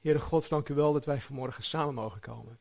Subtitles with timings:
[0.00, 2.58] Heere God, dank u wel dat wij vanmorgen samen mogen komen.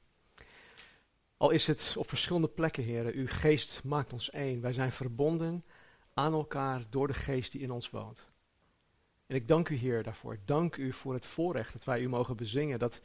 [1.37, 4.61] Al is het op verschillende plekken, Heere, uw geest maakt ons één.
[4.61, 5.65] Wij zijn verbonden
[6.13, 8.27] aan elkaar door de geest die in ons woont.
[9.27, 10.37] En ik dank u, Heer, daarvoor.
[10.45, 12.79] Dank u voor het voorrecht dat wij u mogen bezingen.
[12.79, 13.01] Dat,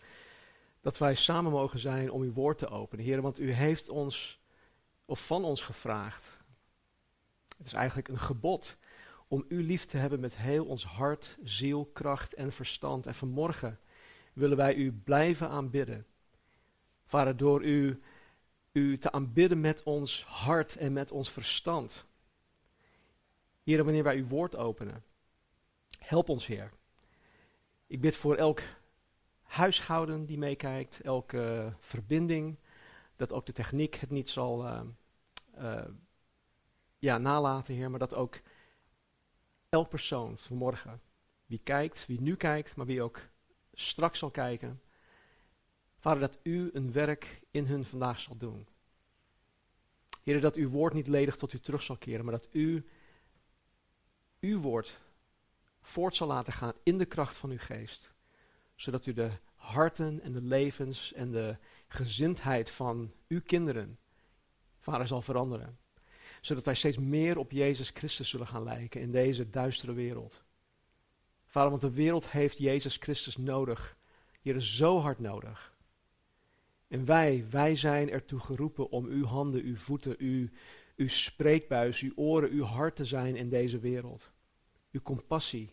[0.81, 3.05] dat wij samen mogen zijn om uw woord te openen.
[3.05, 4.41] Heer, want u heeft ons,
[5.05, 6.37] of van ons gevraagd.
[7.57, 8.77] Het is eigenlijk een gebod
[9.29, 13.07] om u lief te hebben met heel ons hart, ziel, kracht en verstand.
[13.07, 13.79] En vanmorgen
[14.35, 16.07] willen wij u blijven aanbidden.
[17.05, 18.03] Vader, door u,
[18.73, 22.05] u te aanbidden met ons hart en met ons verstand.
[23.63, 25.05] Heer, wanneer wij uw woord openen,
[25.99, 26.71] help ons, Heer.
[27.87, 28.61] Ik bid voor elk
[29.43, 32.59] huishouden die meekijkt, elke verbinding,
[33.17, 34.81] dat ook de techniek het niet zal uh,
[35.59, 35.85] uh,
[36.99, 38.41] ja, nalaten, Heer, maar dat ook
[39.69, 41.01] elk persoon vanmorgen,
[41.47, 43.21] wie kijkt, wie nu kijkt, maar wie ook
[43.75, 44.81] straks zal kijken.
[45.99, 48.67] Vader, dat u een werk in hun vandaag zal doen.
[50.23, 52.87] Heer, dat uw woord niet ledig tot u terug zal keren, maar dat u
[54.41, 55.01] uw woord
[55.83, 58.13] voort zal laten gaan in de kracht van uw geest.
[58.75, 61.57] Zodat u de harten en de levens en de
[61.89, 63.99] gezindheid van uw kinderen,
[64.81, 65.79] vader, zal veranderen.
[66.41, 70.44] Zodat wij steeds meer op Jezus Christus zullen gaan lijken in deze duistere wereld.
[71.55, 73.97] Vader, want de wereld heeft Jezus Christus nodig.
[74.41, 75.77] Hier is zo hard nodig.
[76.89, 80.49] En wij, wij zijn ertoe geroepen om uw handen, uw voeten, uw,
[80.97, 84.31] uw spreekbuis, uw oren, uw hart te zijn in deze wereld.
[84.91, 85.71] Uw compassie.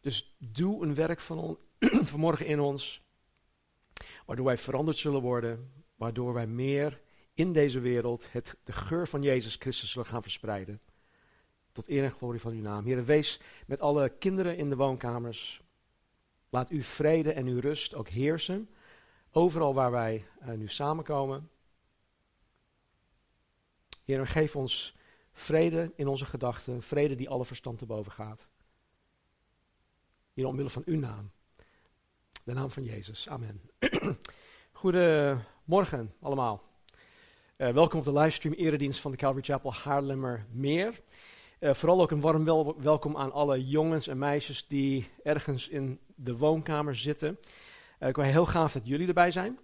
[0.00, 1.58] Dus doe een werk van on,
[2.10, 3.02] vanmorgen in ons,
[4.26, 7.00] waardoor wij veranderd zullen worden, waardoor wij meer
[7.34, 10.80] in deze wereld het, de geur van Jezus Christus zullen gaan verspreiden.
[11.72, 12.84] Tot eer en glorie van uw naam.
[12.84, 15.62] Heer, wees met alle kinderen in de woonkamers.
[16.48, 18.70] Laat uw vrede en uw rust ook heersen.
[19.30, 21.50] Overal waar wij uh, nu samenkomen.
[24.04, 24.96] Heer, geef ons
[25.32, 26.82] vrede in onze gedachten.
[26.82, 28.48] Vrede die alle verstand te boven gaat.
[30.32, 31.30] Hier omwille van uw naam.
[32.44, 33.28] De naam van Jezus.
[33.28, 33.60] Amen.
[34.72, 36.62] Goedemorgen allemaal.
[37.56, 41.02] Uh, welkom op de livestream eredienst van de Calvary Chapel Haarlemmer Meer.
[41.60, 46.00] Uh, vooral ook een warm wel welkom aan alle jongens en meisjes die ergens in
[46.14, 47.38] de woonkamer zitten.
[47.98, 49.58] Uh, ik wil heel gaaf dat jullie erbij zijn.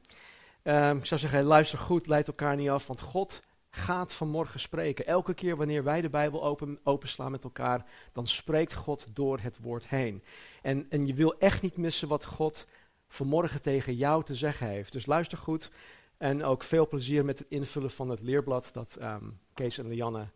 [0.62, 5.06] Uh, ik zou zeggen, luister goed, leid elkaar niet af, want God gaat vanmorgen spreken.
[5.06, 9.58] Elke keer wanneer wij de Bijbel open, openslaan met elkaar, dan spreekt God door het
[9.60, 10.22] woord heen.
[10.62, 12.66] En, en je wil echt niet missen wat God
[13.08, 14.92] vanmorgen tegen jou te zeggen heeft.
[14.92, 15.70] Dus luister goed
[16.16, 20.28] en ook veel plezier met het invullen van het leerblad dat um, Kees en Lianne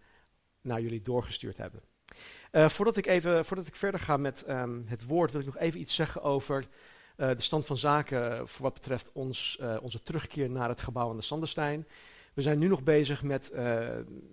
[0.62, 1.82] naar jullie doorgestuurd hebben.
[2.52, 5.58] Uh, voordat, ik even, voordat ik verder ga met um, het woord, wil ik nog
[5.58, 6.64] even iets zeggen over
[7.16, 11.10] uh, de stand van zaken voor wat betreft ons, uh, onze terugkeer naar het gebouw
[11.10, 11.86] aan de Sanderstein.
[12.34, 13.52] We zijn nu nog bezig met,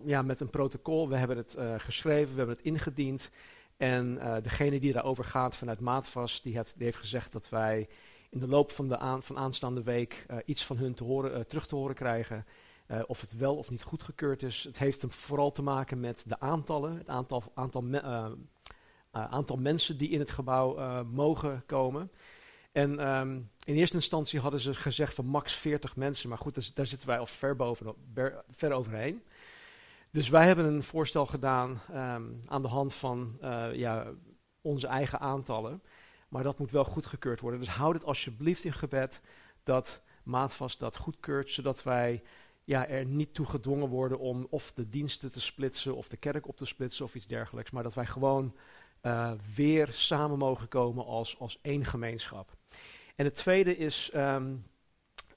[0.05, 1.09] ja, met een protocol.
[1.09, 3.29] We hebben het geschreven, we hebben het ingediend.
[3.77, 7.87] En degene die daarover gaat vanuit Maatvast, die, die, heeft gezegd dat wij
[8.29, 11.67] in de loop van de aan, van aanstaande week iets van hun te horen, terug
[11.67, 12.45] te horen krijgen.
[12.87, 14.63] Uh, of het wel of niet goedgekeurd is.
[14.63, 18.25] Het heeft hem vooral te maken met de aantallen, het aantal, aantal, me, uh,
[19.15, 22.11] uh, aantal mensen die in het gebouw mogen komen.
[22.71, 26.85] En um, in eerste instantie hadden ze gezegd van max 40 mensen, maar goed, daar
[26.85, 27.93] zitten wij al ver, boven,
[28.49, 29.23] ver overheen.
[30.11, 33.37] Dus wij hebben een voorstel gedaan um, aan de hand van
[33.73, 34.07] ja,
[34.61, 35.81] onze eigen aantallen.
[36.29, 37.59] Maar dat moet wel goedgekeurd worden.
[37.59, 39.21] Dus houd het alsjeblieft in gebed
[39.63, 42.23] dat Maatvast dat goedkeurt, zodat wij
[42.67, 46.47] ja, er niet toe gedwongen worden om of de diensten te splitsen of de kerk
[46.47, 47.71] op te splitsen of iets dergelijks.
[47.71, 48.55] Maar dat wij gewoon
[49.01, 52.55] uh, weer samen mogen komen als, als één gemeenschap.
[53.15, 54.65] En het tweede is, um,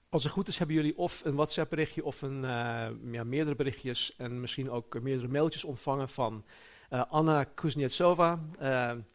[0.08, 3.56] als het goed is hebben jullie of een WhatsApp berichtje of een, uh, ja, meerdere
[3.56, 6.44] berichtjes en misschien ook meerdere mailtjes ontvangen van
[6.90, 8.40] uh, Anna Kuznetsova.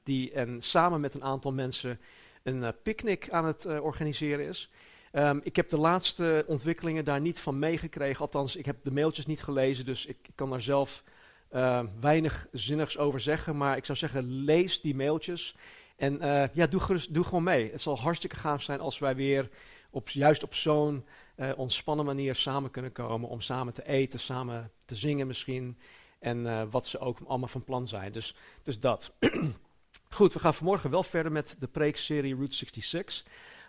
[0.03, 1.99] die en samen met een aantal mensen
[2.43, 4.69] een picknick aan het organiseren is.
[5.17, 8.21] Um, ik heb de laatste ontwikkelingen daar niet van meegekregen.
[8.21, 11.03] Althans, ik heb de mailtjes niet gelezen, dus ik, kan daar zelf
[11.51, 13.57] uh, weinig zinnigs over zeggen.
[13.57, 15.55] Maar ik zou zeggen, lees die mailtjes.
[15.95, 17.71] En uh, ja, doe, gerust, doe gewoon mee.
[17.71, 19.49] Het zal hartstikke gaaf zijn als wij weer
[19.89, 21.05] op, juist op zo'n
[21.37, 23.29] uh, ontspannen manier samen kunnen komen.
[23.29, 25.77] Om samen te eten, samen te zingen misschien.
[26.19, 28.11] En uh, wat ze ook allemaal van plan zijn.
[28.11, 29.11] Dus, dus dat.
[30.09, 33.23] Goed, we gaan vanmorgen wel verder met de preekserie Route 66.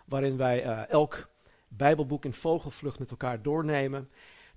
[0.06, 1.28] Waarin wij elk
[1.68, 4.08] Bijbelboek in vogelvlucht met elkaar doornemen.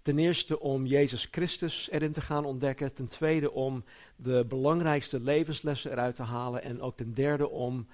[0.02, 2.94] Ten eerste om Jezus Christus erin te gaan ontdekken.
[2.94, 3.84] Ten tweede om
[4.16, 6.64] de belangrijkste levenslessen eruit te halen.
[6.64, 7.88] En ook ten derde om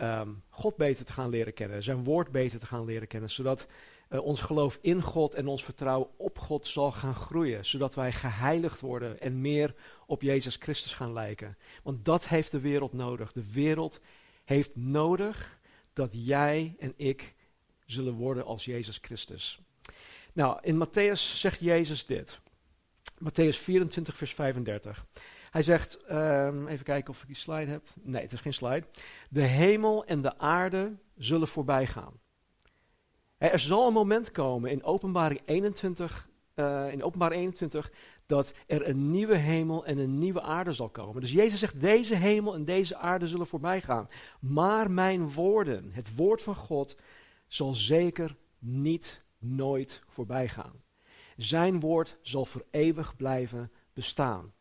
[0.00, 1.82] um, God beter te gaan leren kennen.
[1.82, 3.30] Zijn woord beter te gaan leren kennen.
[3.30, 3.66] Zodat
[4.08, 7.64] uh, ons geloof in God en ons vertrouwen op God zal gaan groeien.
[7.64, 9.74] Zodat wij geheiligd worden en meer
[10.06, 11.56] op Jezus Christus gaan lijken.
[11.82, 13.32] Want dat heeft de wereld nodig.
[13.32, 14.00] De wereld
[14.44, 15.58] heeft nodig
[15.92, 17.34] dat jij en ik
[17.92, 19.60] zullen worden als Jezus Christus.
[20.32, 22.40] Nou, in Matthäus zegt Jezus dit.
[23.18, 25.06] Matthäus 24, vers 35.
[25.50, 27.88] Hij zegt, um, even kijken of ik die slide heb.
[28.02, 28.86] Nee, het is geen slide.
[29.28, 32.20] De hemel en de aarde zullen voorbij gaan.
[33.38, 37.92] Er zal een moment komen in openbaring 21, uh, in openbaring 21
[38.26, 41.20] dat er een nieuwe hemel en een nieuwe aarde zal komen.
[41.20, 44.08] Dus Jezus zegt, deze hemel en deze aarde zullen voorbij gaan.
[44.40, 46.96] Maar mijn woorden, het woord van God,
[47.54, 50.82] zal zeker niet nooit voorbij gaan.
[51.36, 54.52] Zijn woord zal voor eeuwig blijven bestaan.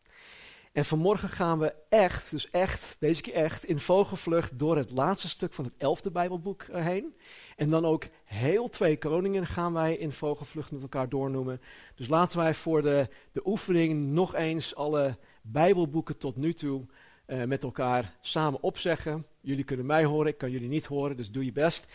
[0.72, 5.30] En vanmorgen gaan we echt, dus echt, deze keer echt, in vogelvlucht door het laatste
[5.30, 7.16] stuk van het elfde Bijbelboek eh, heen.
[7.56, 11.62] En dan ook heel twee koningen gaan wij in vogelvlucht met elkaar doornoemen.
[11.96, 16.86] Dus laten wij voor de, de oefening nog eens alle Bijbelboeken tot nu toe
[17.28, 19.26] uh, met elkaar samen opzeggen.
[19.42, 21.88] Jullie kunnen mij horen, ik kan jullie niet horen, dus doe je best.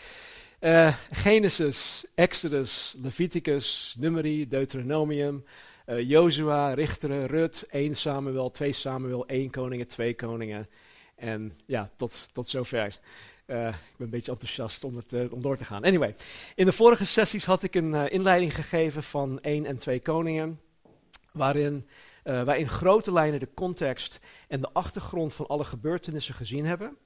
[0.59, 5.43] Uh, Genesis, Exodus, Leviticus, Numeri, Deuteronomium,
[5.85, 10.67] uh, Jozua, Richteren, Rut, 1 Samuel, 2 Samuel, 1 Koningen, 2 Koningen.
[11.15, 12.99] En ja, tot, tot zover.
[13.47, 15.83] Uh, ik ben een beetje enthousiast om, het, om door te gaan.
[15.83, 16.15] Anyway,
[16.55, 20.59] in de vorige sessies had ik een inleiding gegeven van 1 en 2 Koningen.
[21.31, 21.87] Waarin
[22.23, 26.97] wij in grote lijnen de context en de achtergrond van alle gebeurtenissen gezien hebben.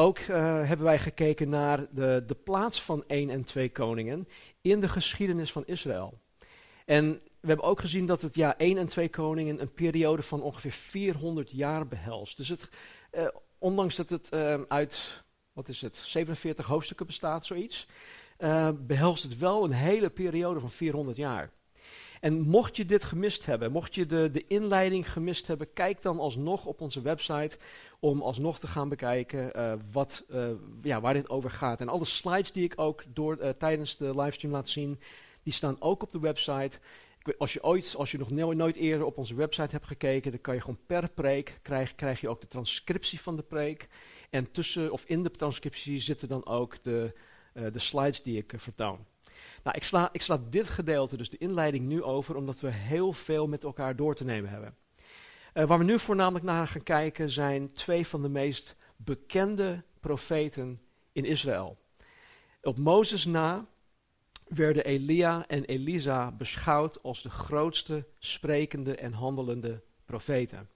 [0.00, 0.26] Ook uh,
[0.66, 4.28] hebben wij gekeken naar de, de plaats van 1 en 2 koningen
[4.60, 6.18] in de geschiedenis van Israël.
[6.84, 10.42] En we hebben ook gezien dat het ja, 1 en 2 koningen een periode van
[10.42, 12.36] ongeveer 400 jaar behelst.
[12.36, 12.68] Dus het,
[13.12, 13.26] uh,
[13.58, 17.86] ondanks dat het uh, uit, wat is het, 47 hoofdstukken bestaat, zoiets,
[18.74, 21.50] behelst het wel een hele periode van 400 jaar.
[22.20, 26.18] En mocht je dit gemist hebben, mocht je de, de inleiding gemist hebben, kijk dan
[26.18, 27.58] alsnog op onze website
[28.00, 30.50] om alsnog te gaan bekijken uh, wat, uh,
[30.82, 31.80] ja, waar dit over gaat.
[31.80, 35.00] En alle slides die ik ook door, uh, tijdens de livestream laat zien,
[35.42, 36.78] die staan ook op de website.
[37.38, 40.40] Als je ooit, als je nog nooit, nooit eerder op onze website hebt gekeken, dan
[40.40, 43.88] kan je gewoon per preek, krijg, krijg je ook de transcriptie van de preek.
[44.30, 47.12] En tussen, of in de transcriptie zitten dan ook de,
[47.52, 49.06] de slides die ik vertoon.
[49.62, 53.12] Nou, ik sla, ik sla dit gedeelte, dus de inleiding, nu over, omdat we heel
[53.12, 54.74] veel met elkaar door te nemen hebben.
[55.54, 60.80] Uh, waar we nu voornamelijk naar gaan kijken zijn twee van de meest bekende profeten
[61.12, 61.78] in Israël.
[62.62, 63.66] Op Mozes na
[64.48, 70.68] werden Elia en Elisa beschouwd als de grootste sprekende en handelende profeten.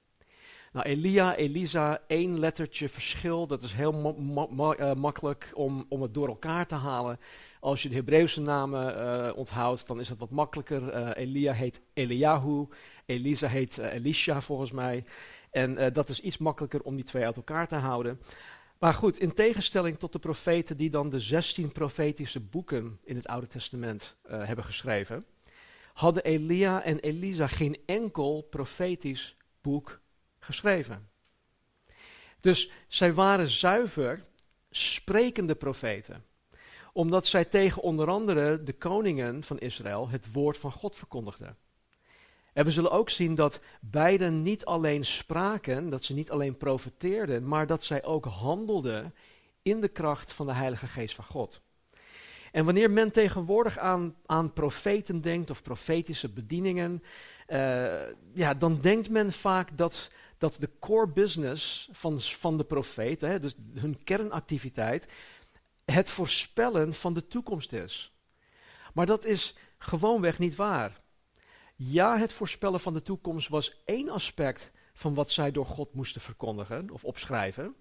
[0.73, 4.17] Nou, Elia, Elisa, één lettertje verschil, dat is heel
[4.79, 7.19] uh, makkelijk om, om het door elkaar te halen.
[7.61, 11.13] Als je de Hebreeuwse namen uh, onthoudt, dan is het wat makkelijker.
[11.17, 12.67] Elia heet Eliahu,
[13.07, 15.05] Elisa heet uh, Elisha volgens mij.
[15.51, 18.21] En dat is iets makkelijker om die twee uit elkaar te houden.
[18.79, 23.27] Maar goed, in tegenstelling tot de profeten die dan de 16 profetische boeken in het
[23.27, 25.27] Oude Testament hebben geschreven,
[25.93, 30.01] hadden Elia en Elisa geen enkel profetisch boek
[30.39, 31.09] geschreven.
[32.41, 34.25] Dus zij waren zuiver
[34.71, 36.25] sprekende profeten
[36.95, 41.57] omdat zij tegen onder andere de koningen van Israël het woord van God verkondigden.
[42.55, 47.49] En we zullen ook zien dat beiden niet alleen spraken, dat ze niet alleen profeteerden,
[47.49, 49.15] maar dat zij ook handelden
[49.63, 51.61] in de kracht van de Heilige Geest van God.
[52.53, 57.03] En wanneer men tegenwoordig aan, aan profeten denkt of profetische bedieningen,
[57.49, 63.41] uh, ja, dan denkt men vaak dat, dat de core business van, van de profeten,
[63.41, 65.13] dus hun kernactiviteit,
[65.85, 68.13] het voorspellen van de toekomst is.
[68.93, 71.03] Maar dat is gewoonweg niet waar.
[71.75, 76.21] Ja, het voorspellen van de toekomst was één aspect van wat zij door God moesten
[76.21, 77.75] verkondigen of opschrijven.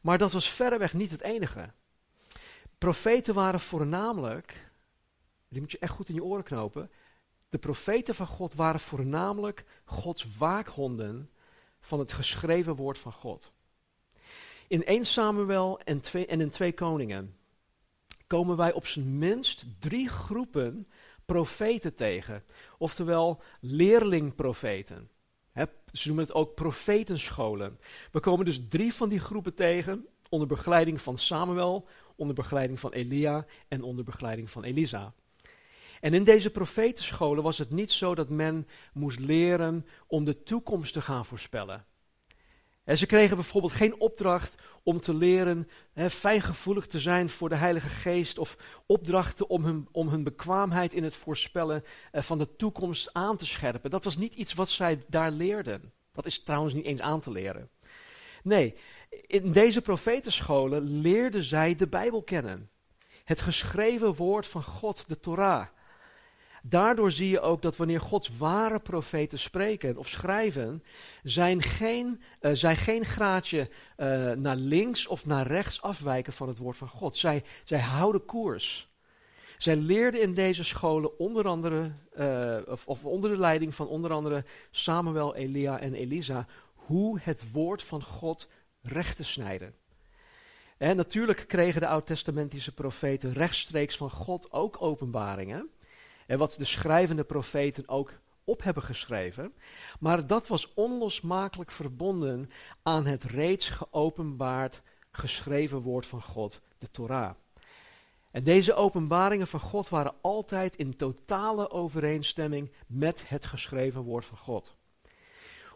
[0.00, 1.72] Maar dat was verreweg niet het enige.
[2.78, 4.70] Profeten waren voornamelijk,
[5.48, 6.90] die moet je echt goed in je oren knopen.
[7.48, 11.30] De profeten van God waren voornamelijk Gods waakhonden
[11.80, 13.52] van het geschreven woord van God.
[14.68, 17.36] In 1 Samuel en, twee, en in 2 Koningen
[18.26, 20.88] komen wij op zijn minst drie groepen
[21.26, 22.44] profeten tegen.
[22.78, 25.10] Oftewel leerlingprofeten.
[25.92, 27.78] Ze noemen het ook profetenscholen.
[28.12, 32.92] We komen dus drie van die groepen tegen onder begeleiding van Samuel, onder begeleiding van
[32.92, 35.14] Elia en onder begeleiding van Elisa.
[36.00, 40.92] En in deze profetenscholen was het niet zo dat men moest leren om de toekomst
[40.92, 41.86] te gaan voorspellen.
[42.86, 47.54] En ze kregen bijvoorbeeld geen opdracht om te leren hè, fijngevoelig te zijn voor de
[47.54, 52.56] Heilige Geest of opdrachten om hun, om hun bekwaamheid in het voorspellen eh, van de
[52.56, 53.90] toekomst aan te scherpen.
[53.90, 55.92] Dat was niet iets wat zij daar leerden.
[56.12, 57.70] Dat is trouwens niet eens aan te leren.
[58.42, 58.74] Nee,
[59.26, 62.70] in deze profetenscholen leerden zij de Bijbel kennen.
[63.24, 65.66] Het geschreven woord van God, de Torah.
[66.68, 70.82] Daardoor zie je ook dat wanneer Gods ware profeten spreken of schrijven,
[71.22, 76.58] zijn geen, uh, zij geen graadje uh, naar links of naar rechts afwijken van het
[76.58, 77.16] woord van God.
[77.16, 78.88] Zij, zij houden koers.
[79.58, 84.44] Zij leerden in deze scholen onder andere, uh, of, onder de leiding van onder andere
[84.70, 88.48] Samuel, Elia en Elisa, hoe het woord van God
[88.82, 89.74] recht te snijden.
[90.78, 95.70] En natuurlijk kregen de oud-testamentische profeten rechtstreeks van God ook openbaringen.
[96.26, 98.12] En wat de schrijvende profeten ook
[98.44, 99.54] op hebben geschreven.
[100.00, 102.50] Maar dat was onlosmakelijk verbonden
[102.82, 107.30] aan het reeds geopenbaard geschreven woord van God, de Torah.
[108.30, 114.38] En deze openbaringen van God waren altijd in totale overeenstemming met het geschreven woord van
[114.38, 114.76] God.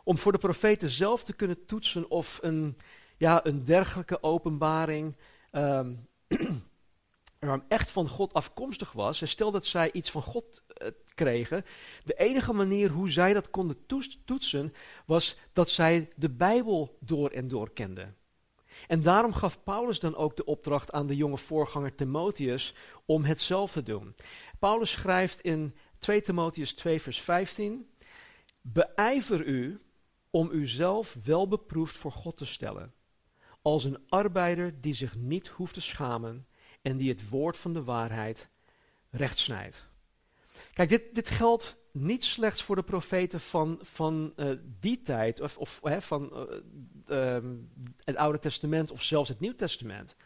[0.04, 2.76] Om voor de profeten zelf te kunnen toetsen of een,
[3.16, 5.16] ja, een dergelijke openbaring
[5.52, 6.08] um,
[7.68, 11.64] echt van God afkomstig was, en stel dat zij iets van God uh, kregen,
[12.04, 13.86] de enige manier hoe zij dat konden
[14.24, 14.74] toetsen,
[15.06, 18.16] was dat zij de Bijbel door en door kenden.
[18.86, 23.82] En daarom gaf Paulus dan ook de opdracht aan de jonge voorganger Timotheus om hetzelfde
[23.82, 24.14] te doen.
[24.58, 27.90] Paulus schrijft in 2 Timotheus 2 vers 15,
[28.60, 29.80] Beijver u
[30.30, 32.94] om uzelf wel beproefd voor God te stellen,
[33.62, 36.46] als een arbeider die zich niet hoeft te schamen
[36.82, 38.48] en die het woord van de waarheid
[39.10, 39.86] rechtsnijdt.
[40.72, 45.58] Kijk, dit, dit geldt niet slechts voor de profeten van, van uh, die tijd, of,
[45.58, 46.48] of hè, van
[47.08, 47.50] uh, uh,
[48.04, 50.16] het Oude Testament of zelfs het Nieuw Testament.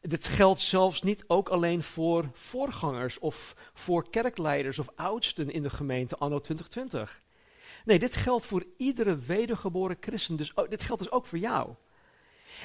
[0.00, 5.70] Dit geldt zelfs niet ook alleen voor voorgangers of voor kerkleiders of oudsten in de
[5.70, 7.22] gemeente anno 2020.
[7.84, 10.36] Nee, dit geldt voor iedere wedergeboren christen.
[10.36, 11.74] Dus oh, dit geldt dus ook voor jou.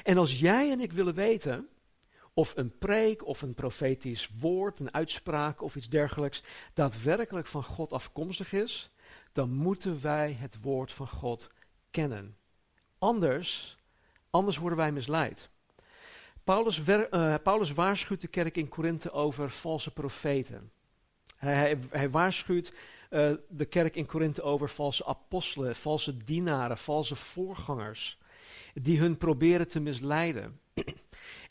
[0.02, 1.68] En als jij en ik willen weten
[2.34, 6.42] of een preek of een profetisch woord, een uitspraak of iets dergelijks
[6.74, 8.90] daadwerkelijk van God afkomstig is,
[9.32, 11.48] dan moeten wij het woord van God
[11.90, 12.36] kennen.
[12.98, 13.76] Anders,
[14.30, 15.48] anders worden wij misleid.
[16.44, 20.72] Paulus, uh, Paulus waarschuwt de kerk in Korinthe over valse profeten.
[21.36, 22.72] Hij, hij, waarschuwt
[23.10, 28.18] uh, de kerk in Korinthe over valse apostelen, valse dienaren, valse voorgangers,
[28.74, 30.60] die hun proberen te misleiden.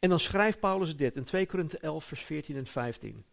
[0.04, 3.24] En dan schrijft Paulus dit in 2 Korinthe 11, vers 14 en 15.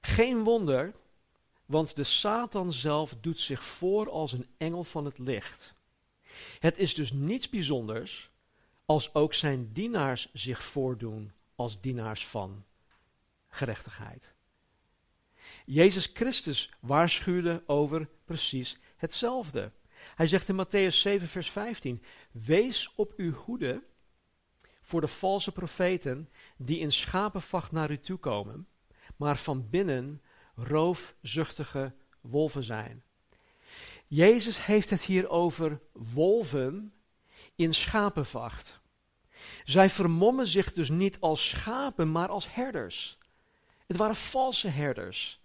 [0.00, 0.94] Geen wonder,
[1.66, 5.74] want de Satan zelf doet zich voor als een engel van het licht.
[6.58, 8.30] Het is dus niets bijzonders
[8.84, 12.64] als ook zijn dienaars zich voordoen als dienaars van
[13.48, 14.32] gerechtigheid.
[15.64, 19.72] Jezus Christus waarschuwde over precies hetzelfde.
[20.14, 23.82] Hij zegt in Matthäus 7, vers 15: Wees op uw hoede
[24.88, 28.68] voor de valse profeten die in schapenvacht naar u toe komen,
[29.16, 30.22] maar van binnen
[30.54, 33.02] roofzuchtige wolven zijn.
[34.06, 36.92] Jezus heeft het hier over wolven
[37.54, 38.80] in schapenvacht.
[39.64, 43.18] Zij vermommen zich dus niet als schapen, maar als herders.
[43.86, 45.40] Het waren valse herders.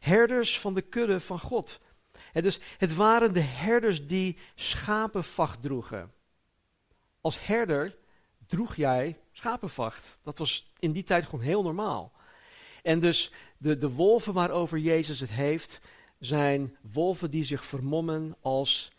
[0.00, 1.80] Herders van de kudde van God.
[2.32, 6.12] Dus, het waren de herders die schapenvacht droegen.
[7.20, 7.96] Als herder
[8.46, 10.18] droeg jij schapenvacht.
[10.22, 12.12] Dat was in die tijd gewoon heel normaal.
[12.82, 15.80] En dus de, de wolven waarover Jezus het heeft,
[16.18, 18.92] zijn wolven die zich vermommen als,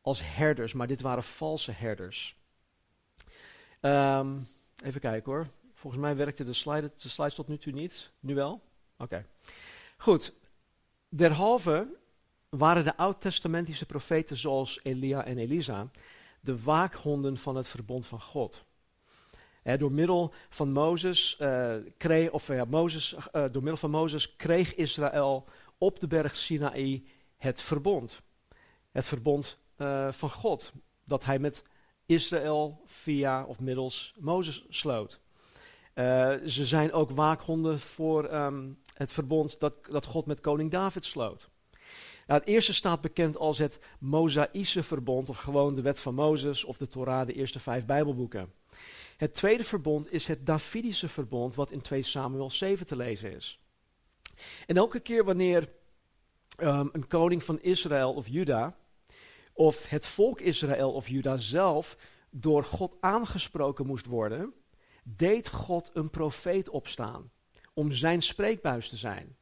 [0.00, 0.72] als herders.
[0.72, 2.36] Maar dit waren valse herders.
[3.80, 4.48] Um,
[4.84, 5.46] even kijken hoor.
[5.74, 8.10] Volgens mij werkte de, slide, de slides tot nu toe niet.
[8.20, 8.62] Nu wel?
[8.98, 9.26] Oké.
[9.96, 10.32] Goed.
[11.08, 11.88] Derhalve
[12.48, 15.90] waren de oud-testamentische profeten zoals Elia en Elisa
[16.40, 18.64] de waakhonden van het verbond van God
[19.62, 24.74] door middel van Mozes, uh, kreeg, of ja, Mozes, uh, door middel van Mozes kreeg
[24.74, 25.44] Israël
[25.78, 27.04] op de berg Sinaï
[27.36, 28.20] het verbond.
[28.90, 30.72] Het verbond uh, van God,
[31.04, 31.64] dat hij met
[32.06, 35.20] Israël via of middels Mozes sloot.
[36.44, 41.48] Ze zijn ook waakhonden voor um, het verbond dat, dat God met koning David sloot.
[42.26, 46.64] Nou, het eerste staat bekend als het Mosaïsche verbond, of gewoon de wet van Mozes
[46.64, 48.52] of de Torah, de eerste vijf Bijbelboeken.
[49.20, 53.60] Het tweede verbond is het Davidische verbond, wat in 2 Samuel 7 te lezen is.
[54.66, 55.68] En elke keer wanneer
[56.58, 58.76] um, een koning van Israël of Juda,
[59.52, 61.96] of het volk Israël of Juda zelf,
[62.30, 64.52] door God aangesproken moest worden,
[65.02, 67.30] deed God een profeet opstaan
[67.74, 69.36] om zijn spreekbuis te zijn.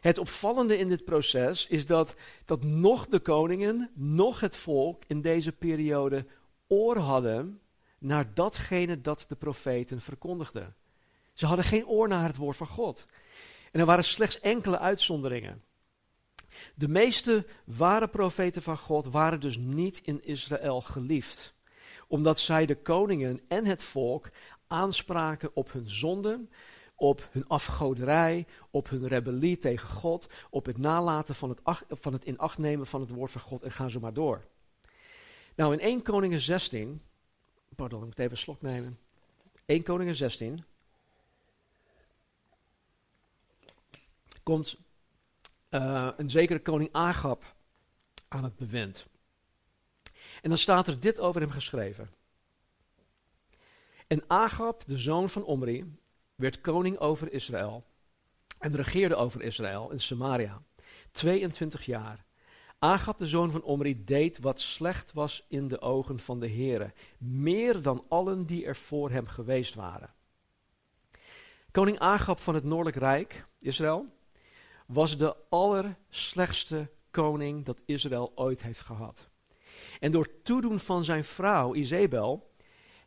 [0.00, 2.14] Het opvallende in dit proces is dat,
[2.44, 6.26] dat nog de koningen, nog het volk in deze periode
[6.66, 7.60] oor hadden
[7.98, 10.76] naar datgene dat de profeten verkondigden.
[11.32, 13.06] Ze hadden geen oor naar het woord van God.
[13.72, 15.62] En er waren slechts enkele uitzonderingen.
[16.74, 21.54] De meeste ware profeten van God waren dus niet in Israël geliefd,
[22.06, 24.30] omdat zij de koningen en het volk
[24.66, 26.50] aanspraken op hun zonden,
[26.94, 32.24] op hun afgoderij, op hun rebellie tegen God, op het nalaten van het, van het
[32.24, 34.46] in acht nemen van het woord van God en gaan zo maar door.
[35.54, 37.02] Nou, in 1 Koningen 16,
[37.76, 38.98] pardon, ik moet even een slok nemen.
[39.66, 40.64] 1 Koningen 16
[44.42, 44.76] komt
[45.70, 47.56] uh, een zekere koning Agab
[48.28, 49.06] aan het bewind.
[50.42, 52.10] En dan staat er dit over hem geschreven.
[54.06, 55.96] En Agab, de zoon van Omri,
[56.34, 57.84] werd koning over Israël
[58.58, 60.62] en regeerde over Israël in Samaria.
[61.12, 62.24] 22 jaar.
[62.78, 66.92] Agab, de zoon van Omri, deed wat slecht was in de ogen van de Heere,
[67.18, 70.14] meer dan allen die er voor hem geweest waren.
[71.70, 74.06] Koning Agab van het Noordelijk Rijk, Israël,
[74.86, 79.28] was de allerslechtste koning dat Israël ooit heeft gehad.
[80.00, 82.54] En door toedoen van zijn vrouw Izebel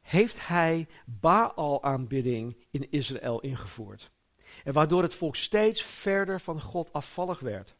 [0.01, 4.11] heeft hij Baal-aanbidding in Israël ingevoerd.
[4.63, 7.75] En waardoor het volk steeds verder van God afvallig werd.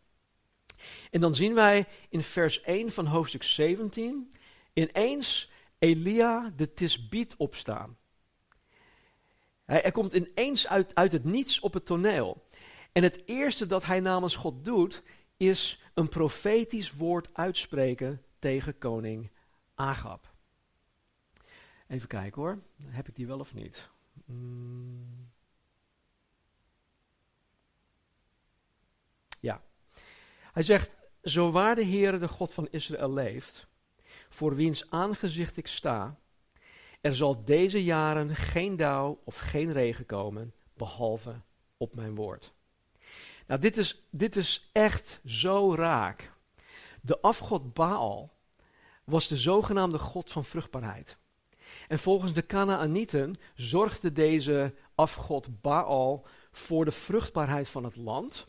[1.12, 4.32] En dan zien wij in vers 1 van hoofdstuk 17
[4.74, 7.98] ineens Elia de Tisbiet opstaan.
[9.66, 12.48] Hij, hij komt ineens uit, uit het niets op het toneel.
[12.92, 15.04] En het eerste dat hij namens God doet,
[15.38, 19.32] is een profetisch woord uitspreken tegen koning
[19.76, 20.34] Agab.
[21.88, 23.90] Even kijken hoor, heb ik die wel of niet?
[24.26, 25.32] Hmm.
[29.40, 29.64] Ja.
[30.52, 33.68] Hij zegt, zo waar de Heere de God van Israël leeft,
[34.30, 36.20] voor wiens aangezicht ik sta,
[37.02, 41.42] er zal deze jaren geen dauw of geen regen komen, behalve
[41.78, 42.54] op mijn woord.
[43.48, 46.32] Nou, dit is, dit is echt zo raak.
[47.02, 48.34] De afgod Baal
[49.04, 51.18] was de zogenaamde god van vruchtbaarheid.
[51.88, 58.48] En volgens de Canaanieten zorgde deze afgod Baal voor de vruchtbaarheid van het land,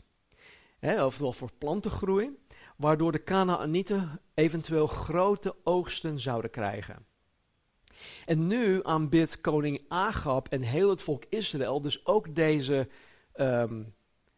[0.85, 2.37] hè, oftewel voor plantengroei,
[2.77, 7.05] waardoor de Canaanieten eventueel grote oogsten zouden krijgen.
[8.25, 12.89] En nu aanbidt koning Agab en heel het volk Israël dus ook deze
[13.35, 13.93] um,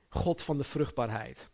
[0.10, 1.50] God van de vruchtbaarheid.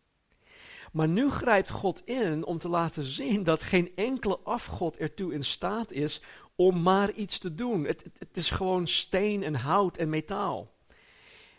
[0.91, 5.43] Maar nu grijpt God in om te laten zien dat geen enkele afgod ertoe in
[5.43, 6.21] staat is
[6.55, 7.85] om maar iets te doen.
[7.85, 10.71] Het, het, is gewoon steen en hout en metaal.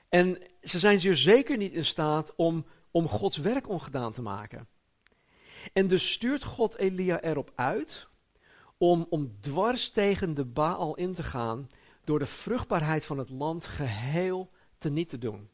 [0.08, 4.68] En ze zijn zeer zeker niet in staat om, om Gods werk ongedaan te maken.
[5.72, 8.08] En dus stuurt God Elia erop uit
[8.78, 11.70] om, om dwars tegen de Baal in te gaan
[12.04, 15.50] door de vruchtbaarheid van het land geheel te niet te doen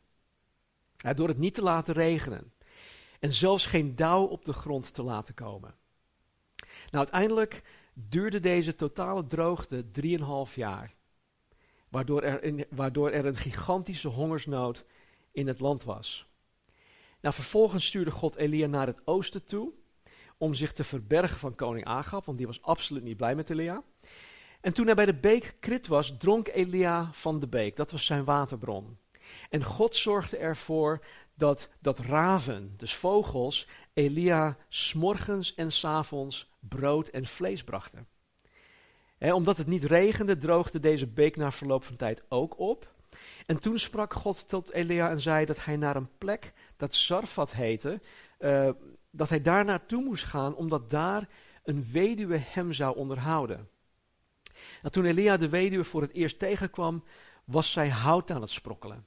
[0.99, 2.53] door het niet te laten regenen.
[3.21, 5.75] En zelfs geen dauw op de grond te laten komen.
[6.57, 9.85] Nou, uiteindelijk duurde deze totale droogte
[10.49, 10.95] 3,5 jaar.
[11.89, 14.85] Waardoor er, waardoor er een gigantische hongersnood
[15.33, 16.27] in het land was.
[17.21, 19.73] Nou, vervolgens stuurde God Elia naar het oosten toe.
[20.37, 23.83] Om zich te verbergen van koning Agab, want die was absoluut niet blij met Elia.
[24.61, 27.77] En toen hij bij de beek Krit was, dronk Elia van de beek.
[27.77, 28.99] Dat was zijn waterbron.
[29.51, 31.05] En God zorgde ervoor
[31.35, 38.09] dat, dat raven, dus vogels, Elia s'morgens en s'avonds brood en vlees brachten.
[39.19, 42.97] omdat het niet regende, droogde deze beek na verloop van tijd ook op.
[43.47, 47.53] En toen sprak God tot Elia en zei dat hij naar een plek dat Sarfat
[47.53, 48.01] heette,
[48.39, 48.71] uh,
[49.11, 51.29] dat hij daar naartoe moest gaan, omdat daar
[51.65, 53.69] een weduwe hem zou onderhouden.
[54.53, 57.05] Nou, toen Elia de weduwe voor het eerst tegenkwam,
[57.45, 59.07] was zij hout aan het sprokkelen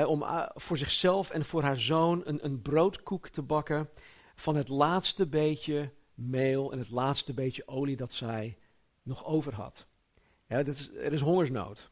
[0.00, 3.90] om uh, voor zichzelf en voor haar zoon een, een broodkoek te bakken
[4.34, 8.58] van het laatste beetje meel en het laatste beetje olie dat zij
[9.02, 9.86] nog over had.
[10.46, 11.90] Is, er is hongersnood.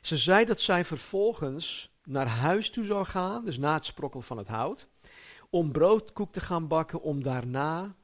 [0.00, 4.38] Ze zei dat zij vervolgens naar huis toe zou gaan, dus na het sprokkelen van
[4.38, 4.88] het hout,
[5.50, 7.94] om broodkoek te gaan bakken, om daarna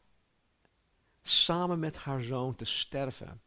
[1.22, 3.40] samen met haar zoon te sterven.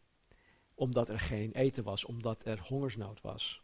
[0.76, 3.62] Omdat er geen eten was, omdat er hongersnood was.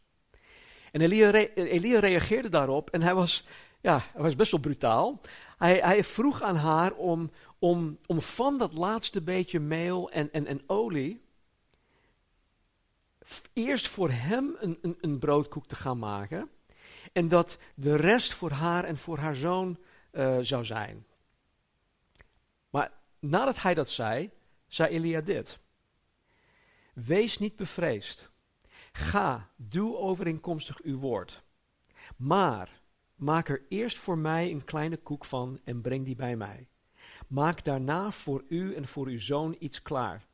[0.91, 3.45] En Elia, Elia reageerde daarop en hij was,
[3.81, 5.21] ja, hij was best wel brutaal.
[5.57, 10.45] Hij, hij vroeg aan haar om, om, om van dat laatste beetje meel en, en,
[10.45, 11.21] en olie
[13.53, 16.49] eerst voor hem een, een, een, broodkoek te gaan maken.
[17.13, 19.77] En dat de rest voor haar en voor haar zoon
[20.11, 21.05] uh, zou zijn.
[22.69, 24.31] Maar nadat hij dat zei,
[24.67, 25.59] zei Elia dit.
[26.93, 28.31] Wees niet bevreesd.
[28.91, 31.43] Ga, doe overeenkomstig uw woord.
[32.17, 32.81] Maar
[33.15, 36.67] maak er eerst voor mij een kleine koek van en breng die bij mij.
[37.27, 40.25] Maak daarna voor u en voor uw zoon iets klaar.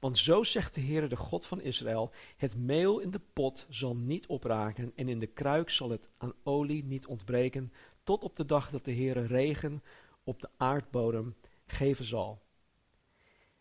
[0.00, 3.96] Want zo zegt de Heer, de God van Israël: Het meel in de pot zal
[3.96, 8.46] niet opraken en in de kruik zal het aan olie niet ontbreken, tot op de
[8.46, 9.82] dag dat de Heer regen
[10.24, 11.34] op de aardbodem
[11.66, 12.42] geven zal.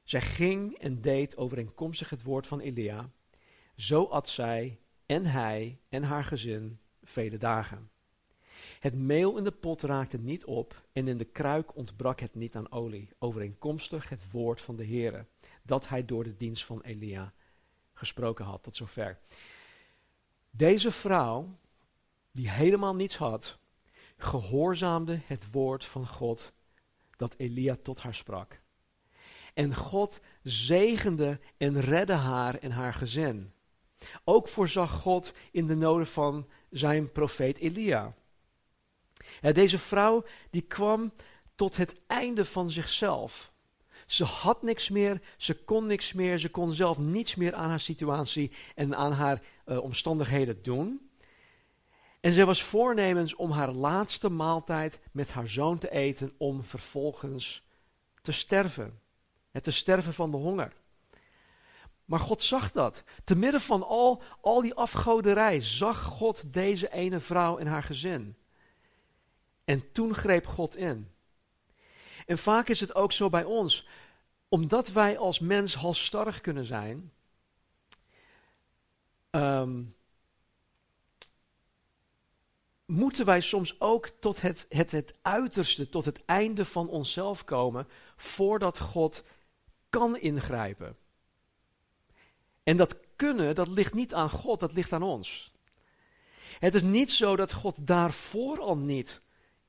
[0.04, 3.12] Zij ging en deed overeenkomstig het woord van Elia.
[3.76, 7.90] Zo at zij en hij en haar gezin vele dagen.
[8.80, 12.56] Het meel in de pot raakte niet op en in de kruik ontbrak het niet
[12.56, 15.26] aan olie, overeenkomstig het woord van de Heere,
[15.64, 17.34] dat hij door de dienst van Elia
[17.94, 19.20] gesproken had, tot zover.
[20.50, 21.58] Deze vrouw,
[22.32, 23.58] die helemaal niets had,
[24.18, 26.54] gehoorzaamde het woord van God
[27.18, 28.62] dat Elia tot haar sprak.
[29.54, 33.54] En God zegende en redde haar en haar gezin.
[34.24, 38.14] Ook voorzag God in de noden van zijn profeet Elia.
[39.42, 41.14] deze vrouw die kwam
[41.56, 43.51] tot het einde van zichzelf.
[44.12, 47.80] Ze had niks meer, ze kon niks meer, ze kon zelf niets meer aan haar
[47.80, 51.10] situatie en aan haar uh, omstandigheden doen.
[52.20, 57.64] En zij was voornemens om haar laatste maaltijd met haar zoon te eten om vervolgens
[58.22, 59.00] te sterven.
[59.52, 60.74] Het te sterven van de honger.
[62.06, 63.04] Maar God zag dat.
[63.24, 68.36] Te midden van al, al die afgoderij zag God deze ene vrouw en haar gezin.
[69.64, 71.11] En toen greep God in.
[72.26, 73.88] En vaak is het ook zo bij ons.
[74.50, 77.12] Omdat wij als mens halstarrig kunnen zijn.
[79.32, 79.96] Um,
[82.92, 87.88] moeten wij soms ook tot het, het, het uiterste, tot het einde van onszelf komen,
[88.16, 89.24] voordat God
[89.90, 90.98] kan ingrijpen.
[92.64, 95.52] En dat kunnen, dat ligt niet aan God, dat ligt aan ons.
[96.60, 99.22] Het is niet zo dat God daarvoor al niet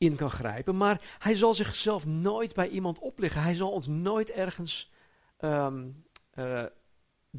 [0.02, 3.42] in kan grijpen, maar hij zal zichzelf nooit bij iemand opleggen.
[3.42, 4.90] Hij zal ons nooit ergens
[5.40, 6.64] um, uh,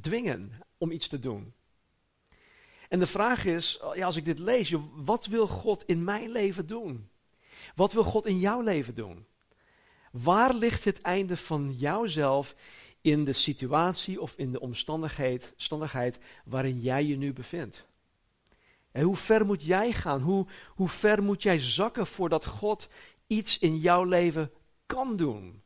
[0.01, 1.53] dwingen om iets te doen.
[2.89, 6.67] En de vraag is, ja, als ik dit lees, wat wil God in mijn leven
[6.67, 7.09] doen?
[7.75, 9.25] Wat wil God in jouw leven doen?
[10.11, 12.55] Waar ligt het einde van jouzelf
[13.01, 17.85] in de situatie of in de omstandigheid waarin jij je nu bevindt?
[18.93, 20.21] En hoe ver moet jij gaan?
[20.21, 22.89] Hoe, hoe ver moet jij zakken voordat God
[23.27, 24.51] iets in jouw leven
[24.85, 25.63] kan doen?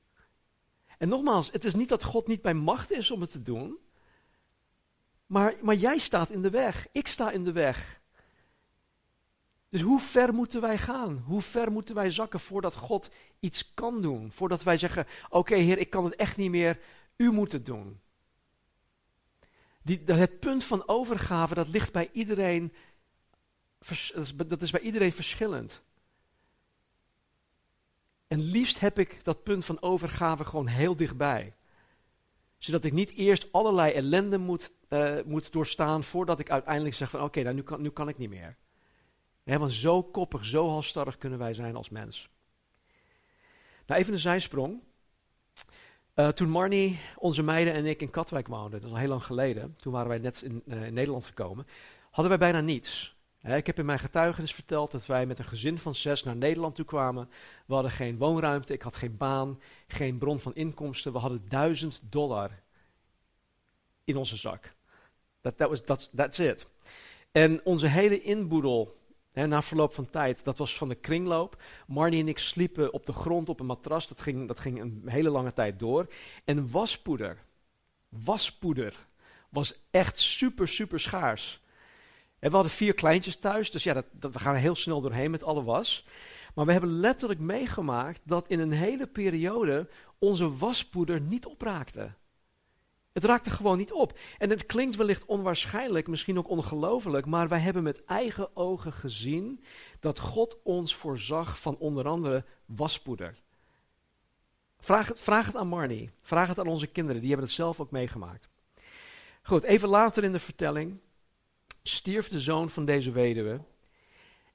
[0.98, 3.78] En nogmaals, het is niet dat God niet bij macht is om het te doen.
[5.26, 6.88] Maar, maar jij staat in de weg.
[6.92, 8.02] Ik sta in de weg.
[9.70, 11.24] Dus hoe ver moeten wij gaan?
[11.26, 13.10] Hoe ver moeten wij zakken voordat God
[13.40, 14.32] iets kan doen?
[14.32, 16.80] Voordat wij zeggen: Oké, Heer, ik kan het echt niet meer.
[17.16, 18.00] U moet het doen.
[19.84, 22.74] Die, het punt van overgave, dat ligt bij iedereen.
[24.48, 25.82] Dat is bij iedereen verschillend.
[28.28, 31.54] En liefst heb ik dat punt van overgave gewoon heel dichtbij
[32.58, 37.22] zodat ik niet eerst allerlei ellende moet, uh, moet doorstaan voordat ik uiteindelijk zeg van
[37.22, 38.56] oké, nou, nu, kan, nu kan ik niet meer.
[39.44, 42.30] want zo koppig, zo halstarrig kunnen wij zijn als mens.
[43.86, 44.80] Nou, even een zijsprong.
[46.16, 49.24] Uh, toen Marnie, onze meiden en ik in Katwijk woonden, dat is al heel lang
[49.24, 51.68] geleden, toen waren wij net in, uh, in Nederland gekomen,
[52.10, 53.17] hadden wij bijna niets
[53.56, 56.76] ik heb in mijn getuigenis verteld dat wij met een gezin van zes naar Nederland
[56.76, 57.30] toe kwamen.
[57.66, 61.12] We hadden geen woonruimte, ik had geen baan, geen bron van inkomsten.
[61.14, 62.52] We hadden duizend dollar
[64.04, 64.76] in onze zak.
[65.42, 66.70] Dat that was, that's, that's it.
[67.32, 68.98] En onze hele inboedel,
[69.34, 71.62] na verloop van tijd, dat was van de kringloop.
[71.88, 75.02] Marnie en ik sliepen op de grond op een matras, dat ging, dat ging een
[75.06, 76.08] hele lange tijd door.
[76.46, 77.44] En waspoeder,
[78.10, 79.08] waspoeder
[79.50, 81.62] was echt super, super schaars.
[82.40, 85.44] We hadden vier kleintjes thuis, dus ja, dat, dat, we gaan heel snel doorheen met
[85.44, 86.06] alle was.
[86.56, 92.14] Maar we hebben letterlijk meegemaakt dat in een hele periode onze waspoeder niet opraakte.
[93.12, 94.20] Het raakte gewoon niet op.
[94.38, 99.64] En het klinkt wellicht onwaarschijnlijk, misschien ook ongelooflijk, maar wij hebben met eigen ogen gezien
[100.00, 103.42] dat God ons voorzag van onder andere waspoeder.
[104.80, 107.80] Vraag het, vraag het aan Marnie, vraag het aan onze kinderen, die hebben het zelf
[107.80, 108.50] ook meegemaakt.
[109.44, 111.00] Goed, even later in de vertelling
[111.88, 113.62] stierf de zoon van deze weduwe.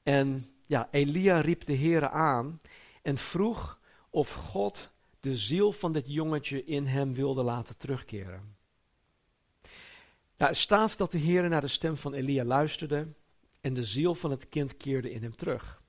[0.03, 2.61] En ja, Elia riep de Heere aan
[3.03, 4.91] en vroeg of God
[5.21, 8.57] de ziel van dit jongetje in hem wilde laten terugkeren.
[10.37, 13.09] Nou, er staat dat de Heer naar de stem van Elia luisterde
[13.61, 15.83] en de ziel van het kind keerde in hem terug.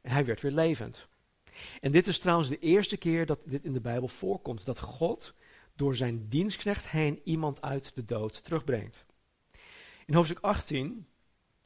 [0.00, 1.08] En hij werd weer levend.
[1.80, 5.34] En dit is trouwens de eerste keer dat dit in de Bijbel voorkomt, dat God
[5.76, 9.04] door zijn dienstknecht heen iemand uit de dood terugbrengt.
[10.08, 11.06] In hoofdstuk 18